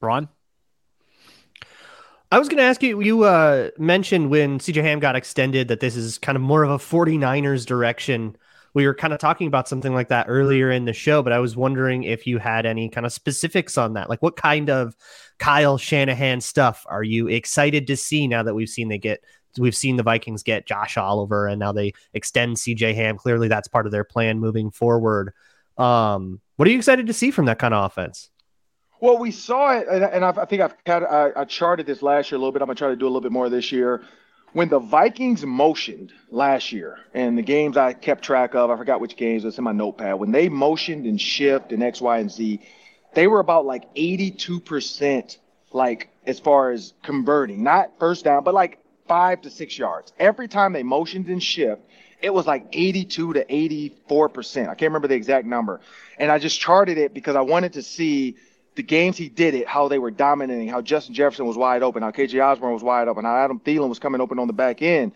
[0.00, 0.28] Ron?
[2.32, 5.80] I was going to ask you, you uh, mentioned when CJ Ham got extended that
[5.80, 8.36] this is kind of more of a 49ers direction.
[8.72, 11.40] We were kind of talking about something like that earlier in the show, but I
[11.40, 14.08] was wondering if you had any kind of specifics on that.
[14.08, 14.94] Like, what kind of
[15.38, 19.24] Kyle Shanahan stuff are you excited to see now that we've seen they get
[19.58, 23.16] we've seen the Vikings get Josh Oliver and now they extend CJ Ham.
[23.16, 25.32] Clearly, that's part of their plan moving forward.
[25.76, 28.29] Um, what are you excited to see from that kind of offense?
[29.00, 32.30] Well, we saw it, and, and I think I've had I, I charted this last
[32.30, 32.60] year a little bit.
[32.60, 34.02] I'm gonna try to do a little bit more this year.
[34.52, 39.00] When the Vikings motioned last year, and the games I kept track of, I forgot
[39.00, 40.18] which games was in my notepad.
[40.18, 42.60] When they motioned and shift and X, Y, and Z,
[43.14, 45.38] they were about like 82 percent,
[45.72, 50.12] like as far as converting, not first down, but like five to six yards.
[50.18, 51.80] Every time they motioned and shift,
[52.20, 54.68] it was like 82 to 84 percent.
[54.68, 55.80] I can't remember the exact number,
[56.18, 58.36] and I just charted it because I wanted to see
[58.76, 62.02] the games he did it, how they were dominating, how Justin Jefferson was wide open,
[62.02, 64.82] how KJ Osborn was wide open, how Adam Thielen was coming open on the back
[64.82, 65.12] end.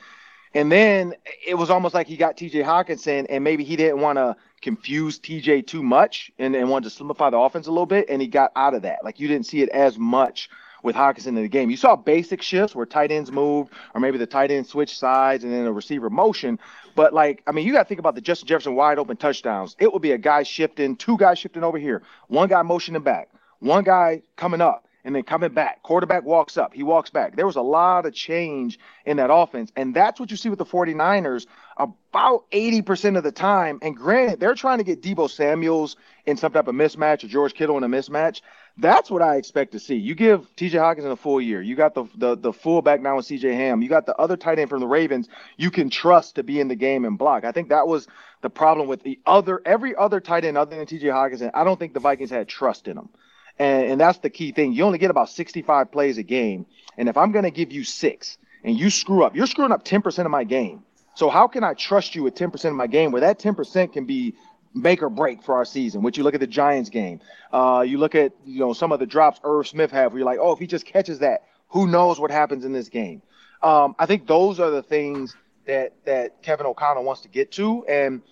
[0.54, 1.14] And then
[1.46, 5.18] it was almost like he got TJ Hockenson, and maybe he didn't want to confuse
[5.18, 8.28] TJ too much and, and wanted to simplify the offense a little bit, and he
[8.28, 9.04] got out of that.
[9.04, 10.48] Like you didn't see it as much
[10.84, 11.70] with Hockenson in the game.
[11.70, 15.42] You saw basic shifts where tight ends moved, or maybe the tight end switched sides
[15.42, 16.60] and then a receiver motion.
[16.94, 19.74] But like, I mean, you got to think about the Justin Jefferson wide open touchdowns.
[19.80, 23.30] It would be a guy shifting, two guys shifting over here, one guy motioning back,
[23.64, 25.82] one guy coming up and then coming back.
[25.82, 27.36] Quarterback walks up, he walks back.
[27.36, 29.70] There was a lot of change in that offense.
[29.76, 31.46] And that's what you see with the 49ers
[31.76, 33.78] about 80% of the time.
[33.82, 37.54] And granted, they're trying to get Deebo Samuels in some type of mismatch or George
[37.54, 38.40] Kittle in a mismatch.
[38.78, 39.96] That's what I expect to see.
[39.96, 41.62] You give TJ Hockenson a full year.
[41.62, 43.82] You got the the, the fullback now with CJ Ham.
[43.82, 46.68] You got the other tight end from the Ravens you can trust to be in
[46.68, 47.44] the game and block.
[47.44, 48.08] I think that was
[48.40, 51.50] the problem with the other every other tight end other than TJ Hockenson.
[51.54, 53.10] I don't think the Vikings had trust in them.
[53.58, 54.72] And, and that's the key thing.
[54.72, 56.66] You only get about 65 plays a game.
[56.96, 59.84] And if I'm going to give you six and you screw up, you're screwing up
[59.84, 60.82] 10% of my game.
[61.14, 64.04] So how can I trust you with 10% of my game where that 10% can
[64.04, 64.34] be
[64.74, 66.02] make or break for our season?
[66.02, 67.20] Which you look at the Giants game,
[67.52, 70.26] uh, you look at you know some of the drops Irv Smith have, where you're
[70.26, 73.22] like, oh, if he just catches that, who knows what happens in this game?
[73.62, 75.36] Um, I think those are the things
[75.66, 78.22] that that Kevin O'Connell wants to get to, and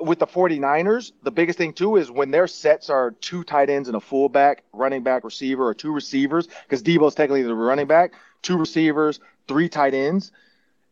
[0.00, 3.88] with the 49ers, the biggest thing too is when their sets are two tight ends
[3.88, 8.12] and a fullback, running back, receiver, or two receivers, because Deebo's technically the running back,
[8.42, 10.32] two receivers, three tight ends.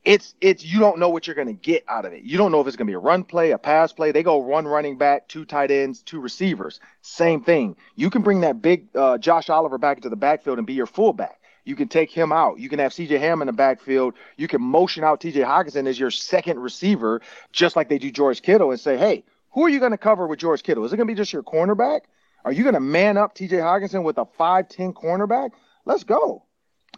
[0.05, 2.23] it's it's you don't know what you're going to get out of it.
[2.23, 4.13] You don't know if it's going to be a run play, a pass play.
[4.13, 6.81] They go one running back, two tight ends, two receivers.
[7.03, 7.77] Same thing.
[7.97, 10.87] You can bring that big uh, Josh Oliver back into the backfield and be your
[10.87, 11.41] fullback.
[11.69, 12.59] You can take him out.
[12.59, 14.15] You can have CJ Ham in the backfield.
[14.37, 17.21] You can motion out TJ Hockenson as your second receiver,
[17.53, 20.27] just like they do George Kittle, and say, hey, who are you going to cover
[20.27, 20.85] with George Kittle?
[20.85, 22.01] Is it going to be just your cornerback?
[22.45, 25.51] Are you going to man up TJ Hockenson with a 5'10 cornerback?
[25.85, 26.45] Let's go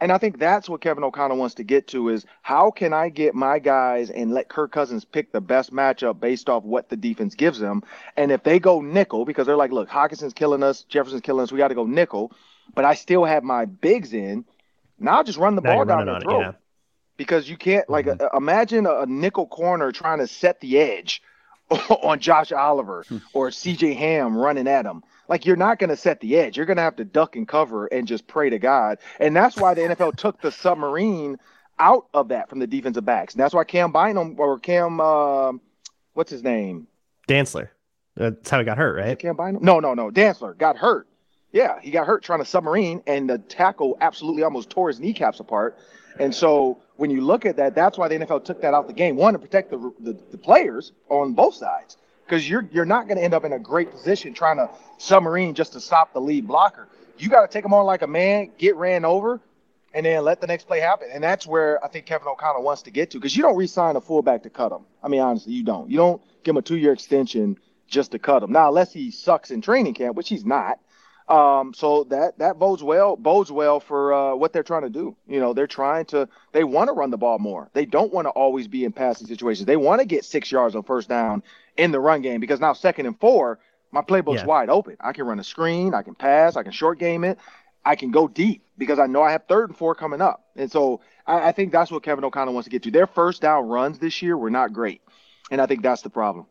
[0.00, 3.10] and I think that's what Kevin O'Connell wants to get to is how can I
[3.10, 6.96] get my guys and let Kirk Cousins pick the best matchup based off what the
[6.96, 7.82] defense gives them.
[8.16, 11.52] And if they go nickel, because they're like, look, Hockenson's killing us, Jefferson's killing us,
[11.52, 12.32] we got to go nickel,
[12.74, 14.46] but I still have my bigs in.
[15.00, 16.40] Now just run the now ball down their throat.
[16.40, 16.52] Yeah.
[17.16, 18.22] Because you can't like mm-hmm.
[18.22, 21.22] uh, imagine a, a nickel corner trying to set the edge
[22.02, 23.18] on Josh Oliver hmm.
[23.32, 25.02] or CJ Ham running at him.
[25.28, 26.56] Like you're not going to set the edge.
[26.56, 28.98] You're going to have to duck and cover and just pray to God.
[29.18, 31.38] And that's why the NFL took the submarine
[31.78, 33.34] out of that from the defensive backs.
[33.34, 35.52] And that's why Cam Bynum or Cam, uh,
[36.14, 36.88] what's his name?
[37.28, 37.68] Dantzler.
[38.16, 39.18] That's how he got hurt, right?
[39.18, 39.64] Cam Bynum?
[39.64, 40.10] No, no, no.
[40.10, 41.06] Dantzler got hurt.
[41.52, 45.40] Yeah, he got hurt trying to submarine, and the tackle absolutely almost tore his kneecaps
[45.40, 45.76] apart.
[46.18, 48.92] And so when you look at that, that's why the NFL took that out the
[48.92, 49.16] game.
[49.16, 53.18] One to protect the the, the players on both sides, because you're you're not going
[53.18, 56.46] to end up in a great position trying to submarine just to stop the lead
[56.46, 56.88] blocker.
[57.18, 59.40] You got to take them on like a man, get ran over,
[59.92, 61.08] and then let the next play happen.
[61.12, 63.96] And that's where I think Kevin O'Connell wants to get to because you don't re-sign
[63.96, 64.84] a fullback to cut him.
[65.02, 65.90] I mean, honestly, you don't.
[65.90, 68.52] You don't give him a two-year extension just to cut him.
[68.52, 70.78] Now, unless he sucks in training camp, which he's not.
[71.30, 75.16] Um, so that that bodes well bodes well for uh, what they're trying to do.
[75.28, 77.70] You know, they're trying to they want to run the ball more.
[77.72, 79.66] They don't want to always be in passing situations.
[79.66, 81.44] They want to get six yards on first down
[81.76, 83.60] in the run game because now second and four,
[83.92, 84.46] my playbook's yeah.
[84.46, 84.96] wide open.
[85.00, 87.38] I can run a screen, I can pass, I can short game it,
[87.84, 90.44] I can go deep because I know I have third and four coming up.
[90.56, 92.90] And so I, I think that's what Kevin O'Connell wants to get to.
[92.90, 95.00] Their first down runs this year were not great,
[95.52, 96.46] and I think that's the problem.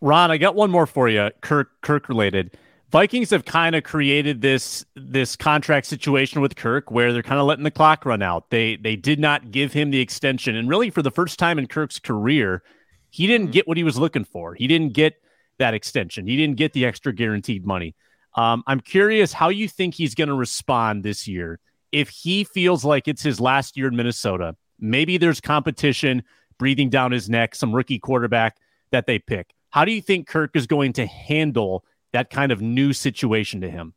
[0.00, 2.56] Ron, I got one more for you, Kirk Kirk related.
[2.96, 7.44] Vikings have kind of created this this contract situation with Kirk where they're kind of
[7.46, 8.48] letting the clock run out.
[8.48, 11.66] They they did not give him the extension and really for the first time in
[11.66, 12.62] Kirk's career,
[13.10, 14.54] he didn't get what he was looking for.
[14.54, 15.20] He didn't get
[15.58, 16.26] that extension.
[16.26, 17.94] He didn't get the extra guaranteed money.
[18.34, 21.60] Um, I'm curious how you think he's going to respond this year
[21.92, 24.56] if he feels like it's his last year in Minnesota.
[24.80, 26.22] Maybe there's competition
[26.58, 28.56] breathing down his neck, some rookie quarterback
[28.90, 29.52] that they pick.
[29.68, 31.84] How do you think Kirk is going to handle
[32.16, 33.92] that kind of new situation to him?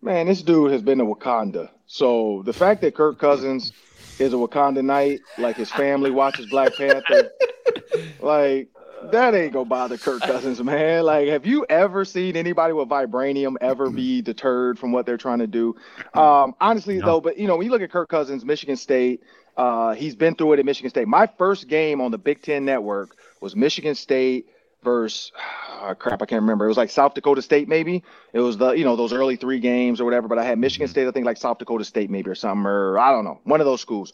[0.00, 1.68] Man, this dude has been to Wakanda.
[1.86, 3.72] So the fact that Kirk Cousins
[4.18, 7.30] is a Wakanda Knight, like his family watches Black Panther,
[8.20, 8.68] like
[9.12, 11.04] that ain't gonna bother Kirk Cousins, man.
[11.04, 15.40] Like, have you ever seen anybody with vibranium ever be deterred from what they're trying
[15.40, 15.76] to do?
[16.14, 17.06] Um, honestly, no.
[17.06, 19.22] though, but you know, when you look at Kirk Cousins, Michigan State,
[19.58, 21.06] uh, he's been through it at Michigan State.
[21.06, 24.46] My first game on the Big Ten Network was Michigan State
[24.82, 25.32] versus
[25.82, 26.64] oh, crap, I can't remember.
[26.64, 28.02] It was like South Dakota State, maybe.
[28.32, 30.28] It was the you know those early three games or whatever.
[30.28, 30.92] But I had Michigan mm-hmm.
[30.92, 33.60] State, I think like South Dakota State, maybe or something, or I don't know, one
[33.60, 34.12] of those schools.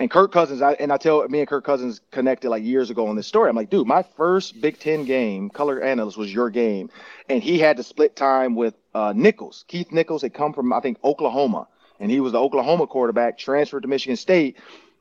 [0.00, 3.08] And Kirk Cousins, I, and I tell me and Kirk Cousins connected like years ago
[3.08, 3.50] on this story.
[3.50, 6.90] I'm like, dude, my first Big Ten game, color analyst, was your game,
[7.28, 9.64] and he had to split time with uh, Nichols.
[9.66, 11.66] Keith Nichols had come from I think Oklahoma,
[11.98, 14.56] and he was the Oklahoma quarterback, transferred to Michigan State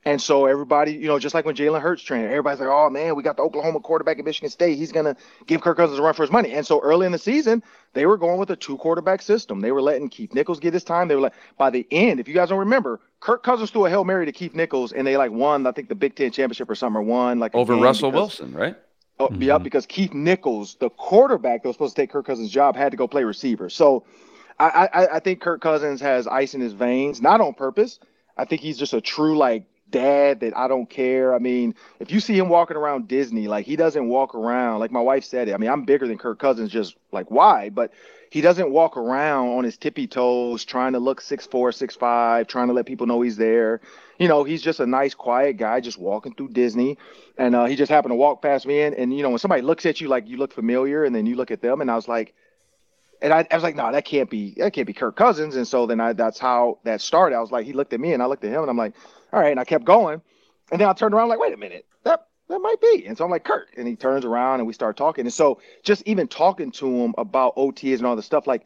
[0.06, 3.16] and so everybody, you know, just like when Jalen Hurts trained, everybody's like, "Oh man,
[3.16, 4.78] we got the Oklahoma quarterback at Michigan State.
[4.78, 7.18] He's gonna give Kirk Cousins a run for his money." And so early in the
[7.18, 7.62] season,
[7.94, 9.60] they were going with a two quarterback system.
[9.60, 11.08] They were letting Keith Nichols get his time.
[11.08, 13.90] They were like, by the end, if you guys don't remember, Kirk Cousins threw a
[13.90, 16.70] hail mary to Keith Nichols, and they like won, I think, the Big Ten championship
[16.70, 18.76] or something, or won like over Russell because, Wilson, right?
[19.20, 19.42] Oh, mm-hmm.
[19.42, 22.92] yeah, because Keith Nichols, the quarterback that was supposed to take Kirk Cousins' job, had
[22.92, 23.70] to go play receiver.
[23.70, 24.06] So
[24.60, 28.00] I, I, I think Kirk Cousins has ice in his veins, not on purpose.
[28.38, 31.34] I think he's just a true like dad that I don't care.
[31.34, 34.92] I mean, if you see him walking around Disney, like he doesn't walk around like
[34.92, 35.54] my wife said it.
[35.54, 37.70] I mean, I'm bigger than Kirk Cousins, just like why?
[37.70, 37.92] But
[38.30, 42.48] he doesn't walk around on his tippy toes trying to look six four, six five,
[42.48, 43.80] trying to let people know he's there.
[44.20, 46.98] You know, he's just a nice, quiet guy just walking through Disney.
[47.38, 48.82] And uh, he just happened to walk past me.
[48.82, 51.26] And, and, you know, when somebody looks at you like you look familiar and then
[51.26, 52.34] you look at them, and I was like,
[53.22, 55.56] and I, I was like, no, that can't be, that can't be Kirk Cousins.
[55.56, 57.36] And so then I, that's how that started.
[57.36, 58.94] I was like, he looked at me and I looked at him and I'm like,
[59.34, 59.52] all right.
[59.52, 60.22] And I kept going.
[60.72, 63.06] And then I turned around like, wait a minute, that that might be.
[63.06, 63.70] And so I'm like, Kurt.
[63.78, 65.26] And he turns around and we start talking.
[65.26, 68.66] And so just even talking to him about OTs and all the stuff, like,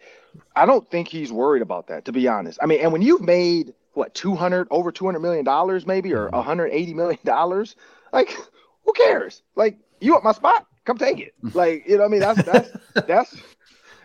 [0.56, 2.60] I don't think he's worried about that, to be honest.
[2.62, 6.38] I mean, and when you've made what 200 over 200 million dollars maybe or mm-hmm.
[6.38, 7.76] 180 million dollars
[8.14, 8.36] like
[8.86, 12.12] who cares like you want my spot come take it like you know what i
[12.12, 12.70] mean that's that's
[13.08, 13.36] that's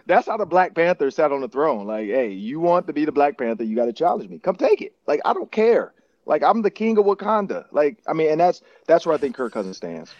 [0.07, 3.05] that's how the black panther sat on the throne like hey you want to be
[3.05, 5.93] the black panther you got to challenge me come take it like i don't care
[6.27, 7.65] Like I'm the king of Wakanda.
[7.73, 10.13] Like I mean, and that's that's where I think Kirk Cousins stands.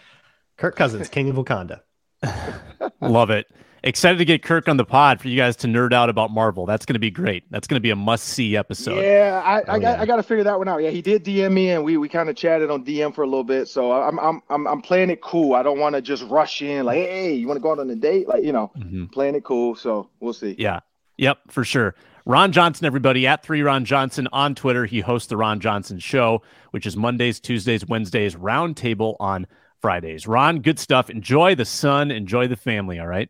[0.57, 1.81] Kirk Cousins, king of Wakanda.
[3.01, 3.47] Love it.
[3.83, 6.65] Excited to get Kirk on the pod for you guys to nerd out about Marvel.
[6.65, 7.43] That's going to be great.
[7.51, 9.01] That's going to be a must see episode.
[9.01, 10.01] Yeah, I, I Oh, got yeah.
[10.01, 10.79] I got to figure that one out.
[10.81, 13.27] Yeah, he did DM me and we we kind of chatted on DM for a
[13.27, 13.67] little bit.
[13.67, 15.53] So I'm I'm I'm I'm playing it cool.
[15.53, 17.89] I don't want to just rush in like, hey, you want to go out on
[17.89, 18.27] a date?
[18.27, 19.11] Like you know, Mhm.
[19.11, 19.75] playing it cool.
[19.75, 20.55] So we'll see.
[20.57, 20.79] Yeah.
[21.17, 21.95] Yep, for sure.
[22.27, 24.85] Ron Johnson, everybody, at three Ron Johnson on Twitter.
[24.85, 29.47] He hosts the Ron Johnson Show, which is Mondays, Tuesdays, Wednesdays, roundtable on
[29.79, 30.27] Fridays.
[30.27, 31.09] Ron, good stuff.
[31.09, 32.99] Enjoy the sun, enjoy the family.
[32.99, 33.29] All right.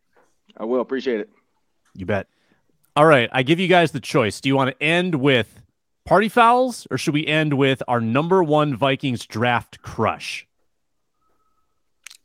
[0.58, 1.30] I will appreciate it.
[1.94, 2.26] You bet.
[2.96, 3.30] All right.
[3.32, 4.42] I give you guys the choice.
[4.42, 5.62] Do you want to end with
[6.04, 10.48] party fouls or should we end with our number one Vikings draft crush?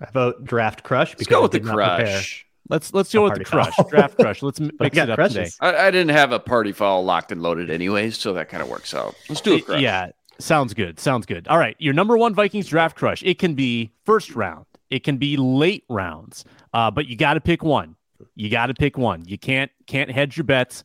[0.01, 2.07] I vote draft crush Let's because go with the did prepare.
[2.07, 2.47] crush.
[2.69, 3.75] Let's let's go with the crush.
[3.75, 3.89] foul.
[3.89, 4.43] draft crush.
[4.43, 5.35] Let's m- I mix it up crushes.
[5.57, 5.77] today.
[5.79, 8.69] I, I didn't have a party foul locked and loaded anyways, so that kind of
[8.69, 9.15] works out.
[9.29, 9.81] Let's do a crush.
[9.81, 11.01] Yeah, sounds good.
[11.01, 11.49] Sounds good.
[11.49, 13.23] All right, your number one Vikings draft crush.
[13.25, 14.67] It can be first round.
[14.91, 16.45] It can be late rounds.
[16.73, 17.97] Uh, but you got to pick one.
[18.37, 19.25] You got to pick one.
[19.27, 20.85] You can't can't hedge your bets.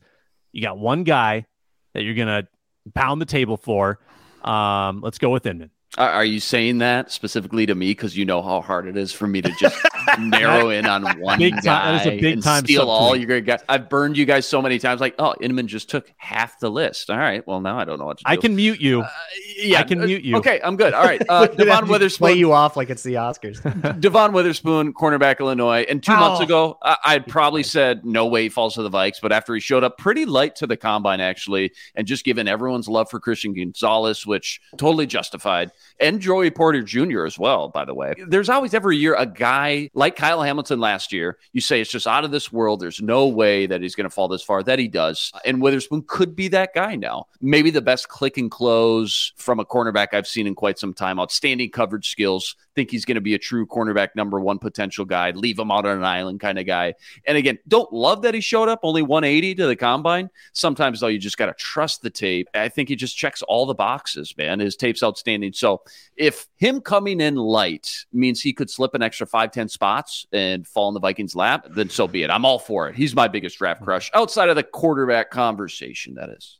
[0.52, 1.46] You got one guy
[1.94, 2.48] that you're gonna
[2.94, 4.00] pound the table for.
[4.42, 5.70] Um, let's go with Inman.
[5.96, 9.12] Are, are you saying that specifically to me because you know how hard it is
[9.12, 9.76] for me to just
[10.18, 13.16] narrow in on one Big time- guy that is a big and time steal all
[13.16, 13.60] your great guys?
[13.68, 15.00] I've burned you guys so many times.
[15.00, 17.08] Like, oh, Inman just took half the list.
[17.08, 18.30] All right, well now I don't know what to do.
[18.30, 19.00] I can mute you.
[19.00, 19.08] Uh,
[19.56, 20.36] yeah, I can uh, mute you.
[20.36, 20.92] Okay, I'm good.
[20.92, 22.26] All right, uh, Look at that, Devon Witherspoon.
[22.28, 24.00] play you off like it's the Oscars.
[24.00, 26.44] Devon Witherspoon, cornerback Illinois, and two months Oh.
[26.44, 29.60] ago, I, I'd probably said no way he falls to the Vikes, but after he
[29.60, 33.54] showed up pretty light to the combine, actually, and just given everyone's love for Christian
[33.54, 35.70] Gonzalez, which totally justified,
[36.00, 37.24] and Joey Porter Jr.
[37.24, 38.14] as well, by the way.
[38.26, 41.38] There's always every year a guy like Kyle Hamilton last year.
[41.52, 42.80] You say it's just out of this world.
[42.80, 44.62] There's no way that he's going to fall this far.
[44.62, 47.26] That he does, and Witherspoon could be that guy now.
[47.40, 51.20] Maybe the best click and close from a cornerback I've seen in quite some time.
[51.20, 52.56] Outstanding coverage skills.
[52.74, 55.32] Think he's going to be a true cornerback number one potential guy.
[55.32, 56.94] Leave him out on an island kind of guy.
[57.26, 60.30] And again, don't love that he showed up only 180 to the combine.
[60.52, 62.48] Sometimes though, you just got to trust the tape.
[62.54, 64.60] I think he just checks all the boxes, man.
[64.60, 65.52] His tape's outstanding.
[65.52, 65.67] So
[66.16, 70.66] if him coming in light means he could slip an extra five, 10 spots and
[70.66, 72.30] fall in the Vikings lap, then so be it.
[72.30, 72.94] I'm all for it.
[72.96, 76.14] He's my biggest draft crush outside of the quarterback conversation.
[76.14, 76.58] That is.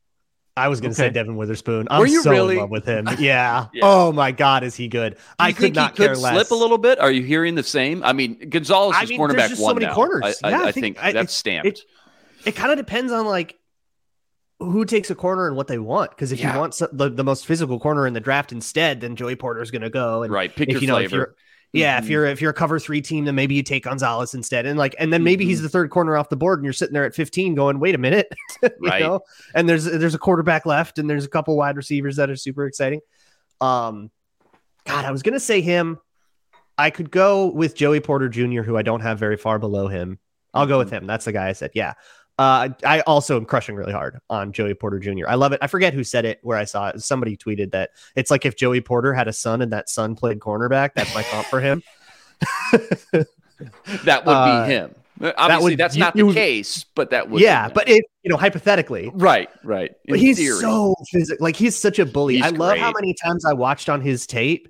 [0.57, 1.11] I was going to Okay.
[1.11, 1.87] say Devon Witherspoon.
[1.89, 2.55] I'm Were you so really?
[2.57, 3.07] in love with him.
[3.21, 3.67] Yeah.
[3.73, 3.81] Yeah.
[3.85, 5.17] Oh my God, is he good?
[5.39, 6.33] I You could think not he could care less.
[6.35, 6.99] slip a little bit.
[6.99, 8.03] Are you hearing the same?
[8.03, 9.95] I mean, Gonzalez I is mean, there's cornerback just so one many now.
[9.95, 10.41] corners.
[10.43, 11.67] I, I- Yeah, I I think think I- that's it- stamped.
[11.69, 11.81] it-
[12.45, 13.58] It kind of depends on like
[14.61, 16.11] who takes a corner and what they want.
[16.11, 16.55] Because if Yeah.
[16.55, 19.63] you want so- the, the most physical corner in the draft instead, then Joey Porter
[19.63, 20.23] is going to go.
[20.25, 20.55] And right.
[20.55, 21.17] Pick if your you know, if flavor.
[21.17, 21.35] you're
[21.75, 22.09] yeah, if Mhm.
[22.09, 24.95] you're if you're a cover three team, then maybe you take Gonzalez instead, and like,
[24.99, 25.51] and then maybe Mm-hmm.
[25.51, 27.95] he's the third corner off the board, and you're sitting there at 15, going, "Wait
[27.95, 28.27] a minute,"
[28.63, 29.03] you Right.
[29.03, 29.21] know.
[29.55, 32.65] And there's there's a quarterback left, and there's a couple wide receivers that are super
[32.67, 33.01] exciting.
[33.61, 34.11] Um,
[34.87, 35.99] God, I was gonna say him.
[36.79, 40.19] I could go with Joey Porter Jr., who I don't have very far below him.
[40.55, 40.79] I'll go Mm-hmm.
[40.79, 41.07] with him.
[41.07, 41.73] That's the guy I said.
[41.75, 41.93] Yeah.
[42.39, 45.26] Uh, I also am crushing really hard on Joey Porter Jr.
[45.28, 45.59] I love it.
[45.61, 47.03] I forget who said it, where I saw it.
[47.03, 50.39] Somebody tweeted that it's like if Joey Porter had a son and that son played
[50.39, 50.91] cornerback.
[50.95, 51.82] That's my comp for him.
[53.12, 54.95] that would uh, be him.
[55.36, 57.43] Obviously, would- that's you- not the you- case, but that would.
[57.43, 59.91] yeah, but it, you know, hypothetically, right, right.
[60.05, 60.61] In but he's theory.
[60.61, 61.43] so physical.
[61.45, 62.36] Like he's such a bully.
[62.36, 64.68] He's I love how many times I watched on his tape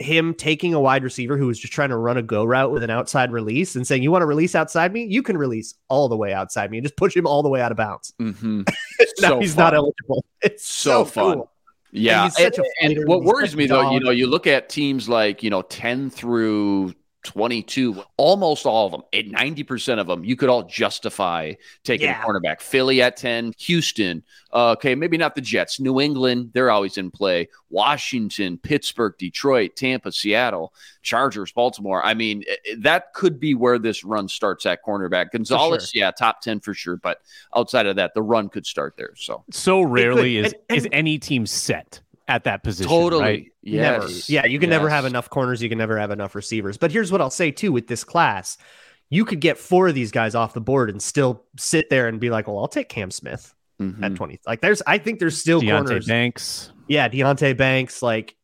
[0.00, 2.82] him taking a wide receiver who was just trying to run a go route with
[2.82, 5.04] an outside release and saying, "You want to release outside me?
[5.04, 7.60] You can release all the way outside me and just push him all the way
[7.60, 8.62] out of bounds." Mm-hmm.
[9.20, 9.64] now So he's fun.
[9.64, 10.24] not eligible.
[10.42, 11.34] It's So so, fun.
[11.36, 11.50] cool.
[11.92, 15.08] Yeah, he's such a and, what worries me though, you know, you look at teams
[15.08, 16.94] like you know ten through
[17.24, 21.52] 22, almost all of them, at 90% of them, you could all justify
[21.84, 22.22] taking Yeah.
[22.22, 22.60] a cornerback.
[22.60, 27.10] Philly at 10, Houston, uh, okay, maybe not the Jets, New England, they're always in
[27.10, 32.04] play, Washington, Pittsburgh, Detroit, Tampa, Seattle, Chargers, Baltimore.
[32.04, 35.30] I mean, eh, eh, that could be where this run starts at cornerback.
[35.30, 37.20] Gonzalez, yeah, top 10 for sure, but
[37.54, 39.12] outside of that, the run could start there.
[39.16, 42.00] So So rarely is and- is any team set
[42.30, 42.88] at that position.
[42.88, 43.22] totally.
[43.22, 43.46] right?
[43.62, 44.06] Never.
[44.08, 44.30] Yes.
[44.30, 45.62] Yeah, you can never have enough corners.
[45.62, 46.78] You can never have enough receivers.
[46.78, 48.56] But here's what I'll say too with this class.
[49.10, 52.20] You could get four of these guys off the board and still sit there and
[52.20, 54.02] be like, well, I'll take Cam Smith Mhm.
[54.04, 54.38] at 20.
[54.46, 56.06] Like there's I think there's still Deonte corners.
[56.06, 56.72] Banks.
[56.88, 58.02] Yeah, Deonte Banks.
[58.02, 58.36] Like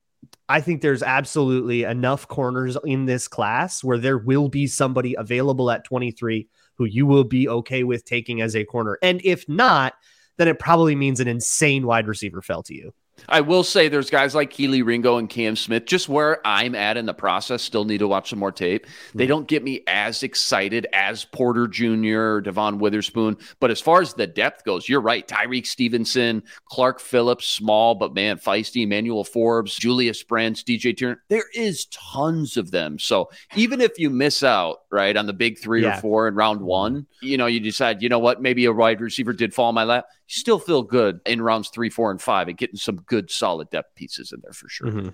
[0.48, 5.70] I think there's absolutely enough corners in this class where there will be somebody available
[5.70, 8.98] at 23 who you will be okay with taking as a corner.
[9.02, 9.94] And if not,
[10.36, 12.92] then it probably means an insane wide receiver fell to you.
[13.28, 16.96] I will say there's guys like Kelee Ringo and Cam Smith, just where I'm at
[16.96, 18.86] in the process, still need to watch some more tape.
[19.14, 19.28] They mm-hmm.
[19.28, 22.18] don't get me as excited as Porter Jr.
[22.18, 23.36] or Devon Witherspoon.
[23.60, 25.26] But as far as the depth goes, you're right.
[25.26, 31.22] Tyrique Stevenson, Clark Phillips, small, but man, feisty, Emmanuel Forbes, Julius Brents, DJ Turner.
[31.28, 32.98] There is tons of them.
[32.98, 35.98] So even if you miss out, right, on the big three yeah.
[35.98, 39.00] or four in round one, you know, you decide, you know what, maybe a wide
[39.00, 40.06] receiver did fall in my lap.
[40.28, 43.70] You still feel good in rounds three, four, and five and getting some good, solid
[43.70, 44.88] depth pieces in there for sure.
[44.88, 45.08] Mm-hmm.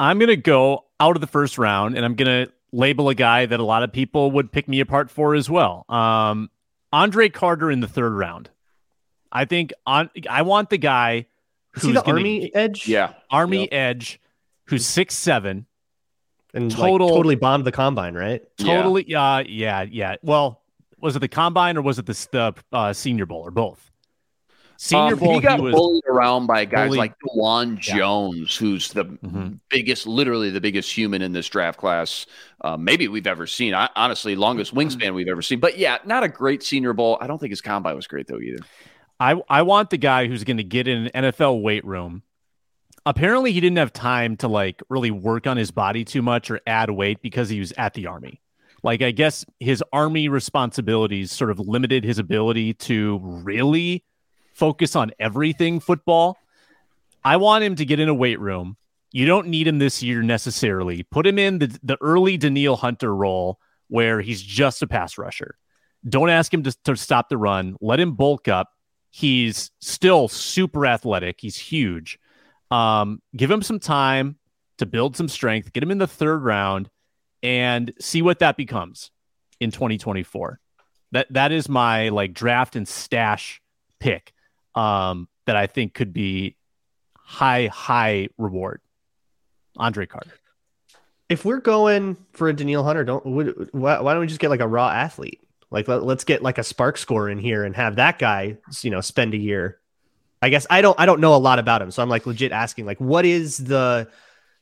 [0.00, 3.14] I'm going to go out of the first round and I'm going to label a
[3.14, 5.84] guy that a lot of people would pick me apart for as well.
[5.88, 6.50] Um,
[6.92, 8.50] Andre Carter in the third round.
[9.30, 11.26] I think on I want the guy
[11.72, 12.88] who's the army edge.
[12.88, 13.12] Yeah.
[13.30, 13.68] Army yep.
[13.72, 14.20] edge
[14.64, 15.66] who's six seven
[16.54, 18.42] and total like, totally bombed the combine, right?
[18.56, 19.04] Totally.
[19.06, 19.34] Yeah.
[19.34, 19.82] Uh, yeah.
[19.82, 20.16] Yeah.
[20.22, 20.62] Well,
[20.98, 23.87] was it the combine or was it the, the uh, senior bowl or both?
[24.80, 26.98] Senior um, Bowl, he got he bullied around by guys bullied.
[26.98, 27.96] like Dawand yeah.
[27.96, 29.54] Jones, who's the mm-hmm.
[29.68, 32.26] biggest, literally the biggest human in this draft class,
[32.60, 33.74] uh, maybe we've ever seen.
[33.74, 35.58] I, honestly, longest wingspan we've ever seen.
[35.58, 37.18] But yeah, not a great Senior Bowl.
[37.20, 38.60] I don't think his combine was great though either.
[39.18, 42.22] I I want the guy who's going to get in an NFL weight room.
[43.04, 46.60] Apparently, he didn't have time to like really work on his body too much or
[46.68, 48.40] add weight because he was at the army.
[48.84, 54.04] Like I guess his army responsibilities sort of limited his ability to really
[54.58, 56.36] focus on everything football.
[57.24, 58.76] I want him to get in a weight room.
[59.12, 61.04] You don't need him this year necessarily.
[61.04, 65.56] Put him in the, the early Danielle Hunter role where he's just a pass rusher.
[66.06, 67.76] Don't ask him to, to stop the run.
[67.80, 68.70] Let him bulk up.
[69.10, 71.40] He's still super athletic.
[71.40, 72.18] He's huge.
[72.70, 74.36] Um, give him some time
[74.76, 75.72] to build some strength.
[75.72, 76.90] Get him in the third round
[77.42, 79.10] and see what that becomes
[79.60, 80.60] in 2024.
[81.12, 83.62] That that is my like draft and stash
[83.98, 84.34] pick
[84.78, 86.56] um, that I think could be
[87.16, 88.80] high, high reward.
[89.76, 90.30] Andre Carter.
[91.28, 94.50] If we're going for a Danielle Hunter, don't would, why, why, don't we just get
[94.50, 95.40] like a raw athlete?
[95.70, 98.90] Like let, us get like a spark score in here and have that guy, you
[98.90, 99.78] know, spend a year.
[100.40, 102.52] I guess I don't I don't know a lot about him, so I'm like legit
[102.52, 104.08] asking like what is the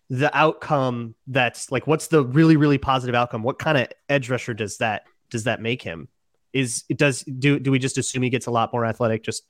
[0.08, 3.42] the outcome that's like what's the really really positive outcome?
[3.42, 6.08] What kind of edge rusher does that does that make him?
[6.54, 9.44] Is it does do do we just assume he gets a lot more athletic just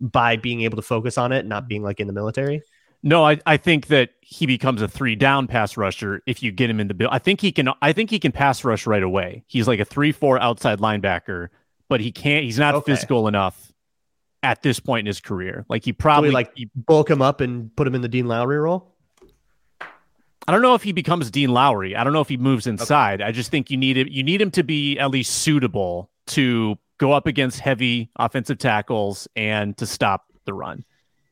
[0.00, 2.62] by being able to focus on it, not being like in the military?
[3.02, 6.68] No, I, I think that he becomes a three down pass rusher if you get
[6.68, 7.08] him in the bill.
[7.12, 9.44] I think he can I think he can pass rush right away.
[9.46, 11.48] He's like a three four outside linebacker,
[11.88, 12.92] but he can't he's not okay.
[12.92, 13.72] physical enough
[14.42, 15.64] at this point in his career.
[15.68, 18.58] Like he probably like he, bulk him up and put him in the Dean Lowry
[18.58, 18.94] role.
[19.80, 21.94] I don't know if he becomes Dean Lowry.
[21.94, 23.20] I don't know if he moves inside.
[23.20, 23.28] Okay.
[23.28, 24.10] I just think you need it.
[24.10, 29.28] You need him to be at least suitable to go up against heavy offensive tackles
[29.34, 30.84] and to stop the run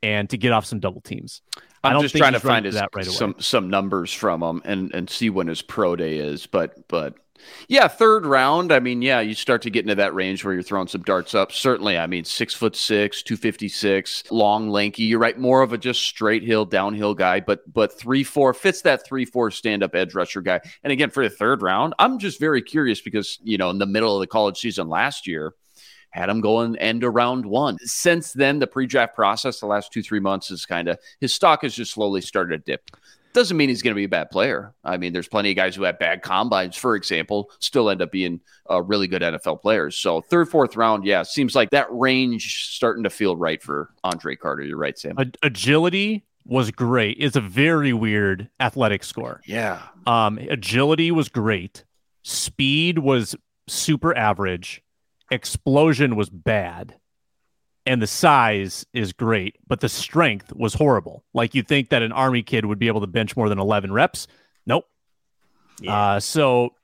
[0.03, 1.43] and to get off some double teams.
[1.85, 5.31] I'm just trying to find his, right some some numbers from him and and see
[5.31, 7.15] when his pro day is, but but
[7.69, 8.73] yeah, third round.
[8.73, 11.35] I mean, yeah, you start to get into that range where you're throwing some darts
[11.35, 11.53] up.
[11.53, 15.05] Certainly, I mean, six foot six, two fifty six, long, lanky.
[15.05, 17.41] You're right, more of a just straight hill, downhill guy.
[17.41, 20.61] But but three four fits that three four stand up edge rusher guy.
[20.83, 23.87] And again, for the third round, I'm just very curious because you know in the
[23.87, 25.55] middle of the college season last year
[26.11, 27.79] had him going end of round one.
[27.81, 31.63] Since then, the pre-draft process, the last two, three months is kind of his stock
[31.63, 32.91] has just slowly started to dip.
[33.37, 34.73] Doesn't mean he's going to be a bad player.
[34.83, 38.11] I mean, there's plenty of guys who have bad combines, for example, still end up
[38.11, 39.99] being uh, really good NFL players.
[39.99, 44.37] So third, fourth round, yeah, seems like that range starting to feel right for Andre
[44.37, 44.63] Carter.
[44.63, 45.17] You're right, Sam.
[45.43, 47.19] Agility was great.
[47.21, 49.43] It's a very weird athletic score.
[49.45, 49.83] Yeah.
[50.07, 51.85] Um, agility was great.
[52.23, 53.37] Speed was
[53.69, 54.83] super average.
[55.31, 56.95] Explosion was bad
[57.87, 61.25] and the size is great, but the strength was horrible.
[61.33, 63.93] Like you think that an army kid would be able to bench more than 11
[63.93, 64.27] reps.
[64.67, 64.87] Nope.
[65.81, 65.97] Yeah.
[65.97, 66.75] Uh, so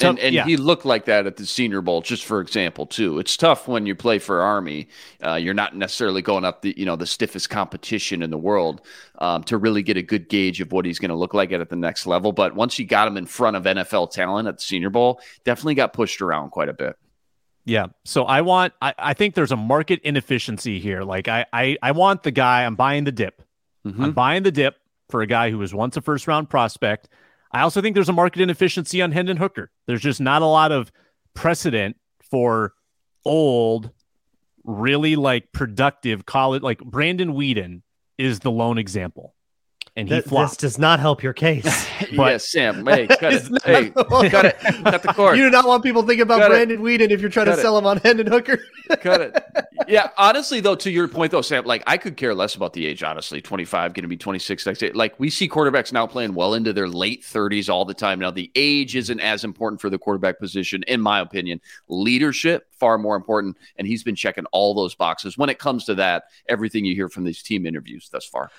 [0.00, 0.44] and, and yeah.
[0.44, 3.18] he looked like that at the Senior Bowl, just for example, too.
[3.18, 4.88] It's tough when you play for Army.
[5.22, 8.80] Uh, you're not necessarily going up the you know the stiffest competition in the world
[9.18, 11.60] um, to really get a good gauge of what he's going to look like at,
[11.60, 12.32] at the next level.
[12.32, 15.74] But once you got him in front of NFL talent at the Senior Bowl, definitely
[15.74, 16.96] got pushed around quite a bit.
[17.64, 17.86] Yeah.
[18.04, 21.02] So I want I, I think there's a market inefficiency here.
[21.02, 23.42] Like I I, I want the guy, I'm buying the dip.
[23.86, 24.04] Mm-hmm.
[24.04, 24.76] I'm buying the dip
[25.08, 27.08] for a guy who was once a first round prospect.
[27.52, 29.70] I also think there's a market inefficiency on Hendon Hooker.
[29.86, 30.90] There's just not a lot of
[31.34, 31.96] precedent
[32.30, 32.74] for
[33.24, 33.90] old,
[34.64, 37.82] really like productive college like Brandon Weeden
[38.18, 39.34] is the lone example.
[39.96, 40.50] And he Th- flopped.
[40.52, 41.64] this does not help your case.
[42.16, 42.84] But- yes, Sam.
[42.84, 43.50] Hey, cut it.
[43.50, 44.56] Not- Hey, cut it.
[44.58, 45.36] Cut the cord.
[45.38, 46.54] you do not want people thinking about Cut it.
[46.68, 47.62] Brandon Weeden if you're trying Cut to it.
[47.62, 48.58] sell him on Hendon Hooker.
[49.00, 49.44] Cut it.
[49.88, 52.86] Yeah, honestly, though, to your point, though, Sam, like I could care less about the
[52.86, 53.02] age.
[53.02, 54.92] Honestly, twenty five, going to be twenty six next year.
[54.94, 58.18] Like we see quarterbacks now playing well into their late thirties all the time.
[58.18, 61.60] Now the age isn't as important for the quarterback position, in my opinion.
[61.88, 65.38] Leadership far more important, and he's been checking all those boxes.
[65.38, 68.50] When it comes to that, everything you hear from these team interviews thus far.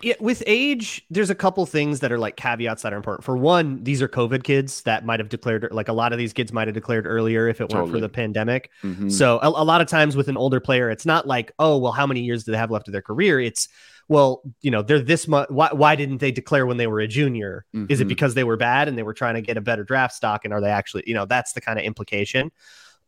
[0.00, 3.24] Yeah, with age, there's a couple things that are like caveats that are important.
[3.24, 6.32] For one, these are COVID kids that might have declared, like a lot of these
[6.32, 8.70] kids might have declared earlier if it weren't for the pandemic.
[8.84, 9.10] Mhm.
[9.10, 11.90] So a, a lot of times with an older player, it's not like, oh, well,
[11.90, 13.40] how many years do they have left of their career?
[13.40, 13.68] It's,
[14.06, 15.50] well, you know, they're this much.
[15.50, 17.64] Why, why didn't they declare when they were a junior?
[17.88, 18.08] Is it Mhm.
[18.08, 20.44] because they were bad and they were trying to get a better draft stock?
[20.44, 22.52] And are they actually, you know, that's the kind of implication.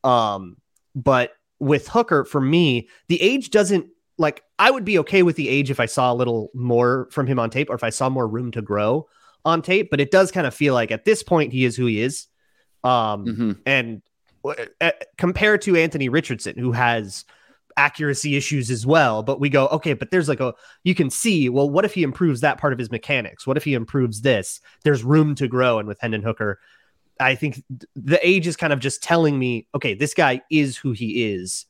[0.02, 0.56] Um,
[0.96, 3.86] but with Hooker, for me, the age doesn't
[4.18, 7.26] like I would be okay with the age if I saw a little more from
[7.26, 9.08] him on tape or if I saw more room to grow
[9.44, 11.86] on tape, but it does kind of feel like at this point he is who
[11.86, 12.26] he is.
[12.82, 13.58] Um Mhm.
[13.66, 14.02] and
[14.80, 17.24] uh, compared to Anthony Richardson who has
[17.76, 20.54] accuracy issues as well, but we go okay, but there's like a
[20.84, 23.46] you can see, well what if he improves that part of his mechanics?
[23.46, 24.60] What if he improves this?
[24.84, 26.60] There's room to grow and with Hendon Hooker
[27.20, 27.62] I think
[27.94, 31.64] the age is kind of just telling me, okay, this guy is who he is.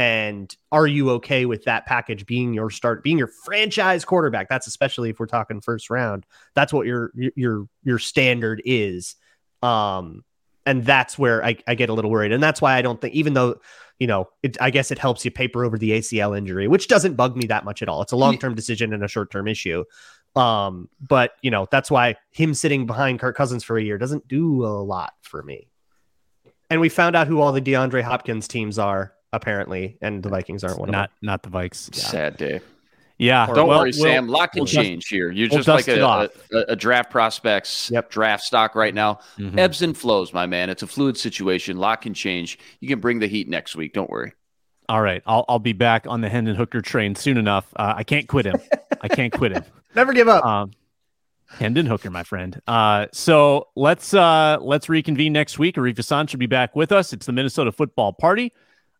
[0.00, 4.48] And are you okay with that package being your start, being your franchise quarterback?
[4.48, 6.24] That's especially if we're talking first round.
[6.54, 9.16] That's what your your your standard is.
[9.62, 10.24] Um,
[10.64, 12.32] and that's where I, I get a little worried.
[12.32, 13.60] And that's why I don't think, even though,
[13.98, 17.16] you know, it, I guess it helps you paper over the ACL injury, which doesn't
[17.16, 18.00] bug me that much at all.
[18.00, 19.84] It's a long term decision and a short term issue.
[20.34, 24.28] Um, but you know, that's why him sitting behind Kirk Cousins for a year doesn't
[24.28, 25.68] do a lot for me.
[26.70, 30.64] And we found out who all the DeAndre Hopkins teams are, apparently, and the Vikings
[30.64, 31.00] aren't one of them.
[31.00, 31.94] not not the Vikes.
[31.94, 32.60] Sad day.
[33.18, 33.46] Yeah.
[33.46, 34.28] Don't well, worry, we'll- Sam.
[34.28, 35.30] Lot can we'll dust- change here.
[35.30, 36.00] You're we'll just like a,
[36.52, 38.10] a, a draft prospects Yep.
[38.10, 39.20] draft stock right now.
[39.38, 39.58] Mhm.
[39.58, 40.70] Ebbs and flows, my man.
[40.70, 41.76] It's a fluid situation.
[41.76, 42.58] Lot can change.
[42.80, 43.92] You can bring the heat next week.
[43.92, 44.32] Don't worry.
[44.88, 47.66] All right, I'll I'll be back on the Hendon Hooker train soon enough.
[47.76, 48.56] Uh, I can't quit him.
[49.00, 49.64] I can't quit him.
[49.94, 50.44] Never give up.
[50.44, 50.72] Um,
[51.58, 52.60] Hendon Hooker, my friend.
[52.66, 55.76] Uh, so let's uh let's reconvene next week.
[55.76, 57.12] Arif Hassan should be back with us.
[57.12, 58.52] It's the Minnesota Football Party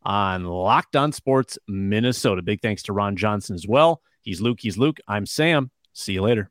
[0.02, 2.42] on Locked On Sports Minnesota.
[2.42, 4.00] Big thanks to Ron Johnson as well.
[4.22, 4.58] He's Luke.
[4.60, 4.98] He's Luke.
[5.08, 5.70] I'm Sam.
[5.92, 6.50] See you later.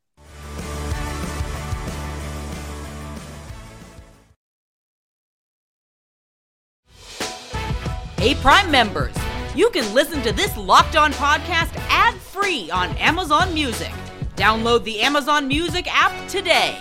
[8.18, 9.16] Hey, Prime members,
[9.56, 13.91] you can listen to this Locked On podcast ad free on Amazon Music.
[14.36, 16.78] Download the Amazon Music app today.